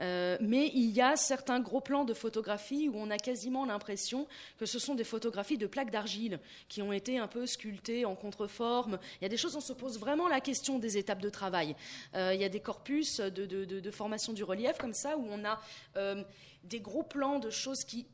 [0.00, 4.26] Euh, mais il y a certains gros plans de photographie où on a quasiment l'impression
[4.58, 8.14] que ce sont des photographies de plaques d'argile qui ont été un peu sculptées en
[8.14, 8.98] contreforme.
[9.20, 11.76] Il y a des choses, on se pose vraiment la question des étapes de travail.
[12.14, 15.60] Euh, il y a des corpus de, formation du relief comme ça où on a
[15.96, 16.22] euh,
[16.64, 18.06] des gros plans de choses qui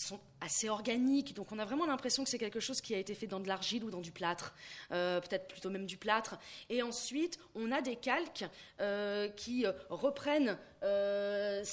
[0.00, 3.14] sont assez organiques, donc on a vraiment l'impression que c'est quelque chose qui a été
[3.14, 4.54] fait dans de l'argile ou dans du plâtre,
[4.92, 6.38] euh, peut-être plutôt même du plâtre.
[6.70, 8.44] Et ensuite, on a des calques
[8.80, 11.64] euh, qui reprennent euh,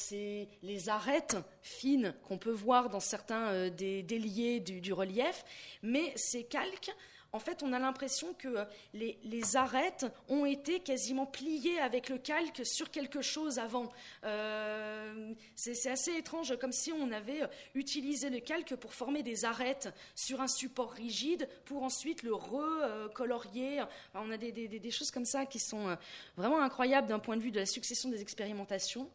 [0.63, 5.45] les arêtes fines qu'on peut voir dans certains des déliés du, relief,
[5.83, 6.91] mais ces calques
[7.35, 12.17] en fait, on a l'impression que euh, les, arêtes ont été quasiment pliées avec le
[12.17, 13.91] calque sur quelque chose avant.
[14.23, 19.43] Euh, c'est assez étrange, comme si on avait euh, utilisé le calque pour former des
[19.43, 23.83] arêtes sur un support rigide pour ensuite le recolorier.
[24.13, 25.97] on a des, choses comme ça qui sont
[26.37, 29.09] vraiment incroyables d'un point de vue de la succession des expérimentations.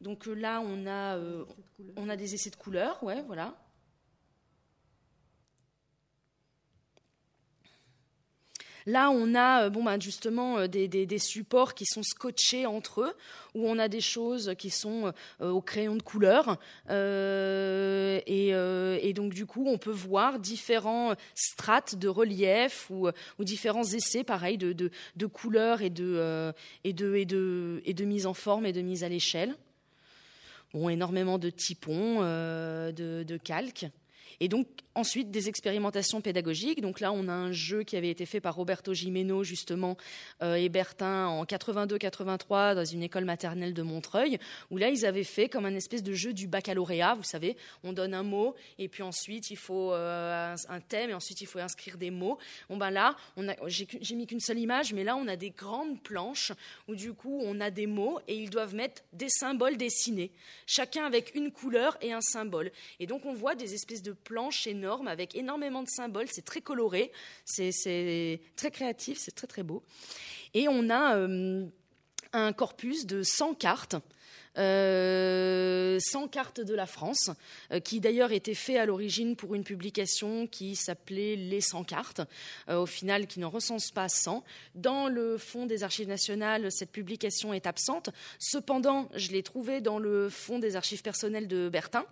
[0.00, 1.18] Donc là, on a,
[1.96, 3.56] on a des essais de couleurs, ouais, voilà.
[8.86, 13.12] Là, on a euh, bon, ben, justement euh, des, supports qui sont scotchés entre eux,
[13.54, 16.58] où on a des choses qui sont euh, au crayon de couleur.
[16.88, 18.52] et,
[19.12, 23.10] donc, du coup, on peut voir différents strates de relief ou,
[23.40, 26.54] différents essais, pareil, de, couleurs et de,
[28.04, 29.56] mise en forme et de mise à l'échelle.
[30.72, 33.86] Bon, énormément de typons, de calques.
[34.40, 36.80] Et donc, ensuite, des expérimentations pédagogiques.
[36.80, 39.96] Donc là, on a un jeu qui avait été fait par Roberto Gimeno, justement,
[40.42, 44.38] euh, et Bertin en 82-83 dans une école maternelle de Montreuil,
[44.70, 47.14] où là, ils avaient fait comme un espèce de jeu du baccalauréat.
[47.14, 51.14] Vous savez, on donne un mot, et puis ensuite, il faut euh, un thème, et
[51.14, 52.38] ensuite, il faut inscrire des mots.
[52.68, 53.16] Bon, ben là,
[53.66, 56.52] j'ai mis qu'une seule image, mais là, on a des grandes planches
[56.88, 60.30] où, du coup, on a des mots, et ils doivent mettre des symboles dessinés,
[60.66, 62.70] chacun avec une couleur et un symbole.
[62.98, 66.26] Et donc, on voit des espèces de planche énorme avec énormément de symboles.
[66.28, 67.12] C'est très coloré,
[67.44, 69.82] c'est très créatif, c'est très très beau.
[70.52, 71.64] Et on a euh,
[72.32, 73.96] un corpus de 100 cartes
[74.58, 77.30] euh, 100 cartes de la France,
[77.72, 82.22] euh, qui d'ailleurs était fait à l'origine pour une publication qui s'appelait Les 100 cartes,
[82.68, 84.44] euh, au final qui n'en recense pas 100.
[84.74, 88.10] Dans le fond des archives nationales, cette publication est absente.
[88.38, 92.06] Cependant, je l'ai trouvée dans le fond des archives personnelles de Bertin,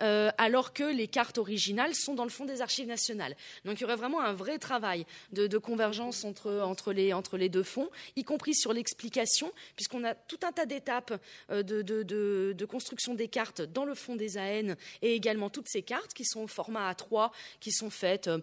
[0.00, 3.36] alors que les cartes originales sont dans le fond des archives nationales.
[3.64, 7.62] Donc il y aurait vraiment un vrai travail de, convergence entre, les, entre les deux
[7.62, 13.28] fonds, y compris sur l'explication, puisqu'on a tout un tas d'étapes de de, construction des
[13.28, 16.90] cartes dans le fond des AN et également toutes ces cartes qui sont au format
[16.92, 18.38] A3, qui sont faites euh,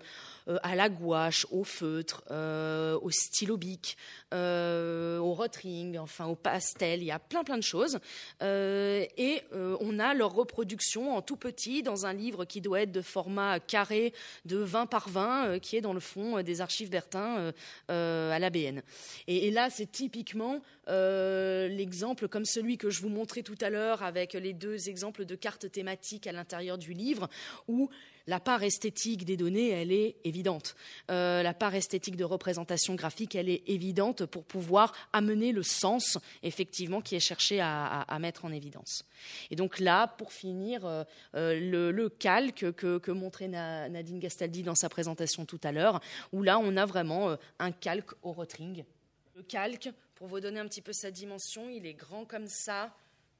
[0.48, 3.98] euh, à la gouache, au feutre, euh, au stylo bic,
[4.32, 8.00] au rotring, enfin au pastel, il y a plein plein de choses.
[8.42, 13.02] et on a leur reproduction en tout petit dans un livre qui doit être de
[13.02, 14.14] format carré
[14.46, 17.54] de 20 par 20, qui est dans le fond des archives Bertin
[17.88, 18.82] à l'ABN.
[19.28, 24.04] Et, et là, c'est typiquement l'exemple comme celui que je vous montrais tout à l'heure
[24.04, 27.30] avec les deux exemples de cartes thématiques à l'intérieur du livre,
[27.68, 27.90] où
[28.28, 30.76] la part esthétique des données, elle est évidente.
[31.10, 36.18] Euh, la part esthétique de représentation graphique, elle est évidente pour pouvoir amener le sens,
[36.44, 39.04] effectivement, qui est cherché à, mettre en évidence.
[39.52, 41.04] Et donc là, pour finir, euh,
[41.36, 46.02] euh, le, calque que, montrait Nadine Gastaldi dans sa présentation tout à l'heure,
[46.34, 48.84] où là, on a vraiment un calque au rotring.
[49.36, 52.92] Le calque, pour vous donner un petit peu sa dimension, il est grand comme ça,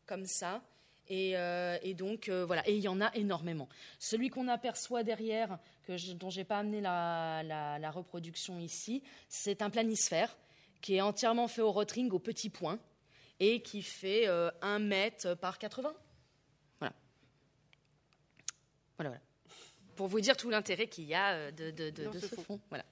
[0.06, 0.62] comme ça.
[1.10, 3.68] Et, euh, donc euh, voilà, et il y en a énormément.
[3.98, 9.72] Celui qu'on aperçoit derrière, que je, dont j'ai pas amené la, reproduction ici, c'est un
[9.72, 10.38] planisphère
[10.82, 12.78] qui est entièrement fait au rotring au petit point
[13.40, 15.96] et qui fait 1 euh, mètre par 80.
[16.80, 16.94] Voilà.
[18.98, 19.22] Voilà, voilà.
[19.96, 21.74] Pour vous dire tout l'intérêt qu'il y a de,
[22.20, 22.60] ce, fond.
[22.70, 22.86] Voilà.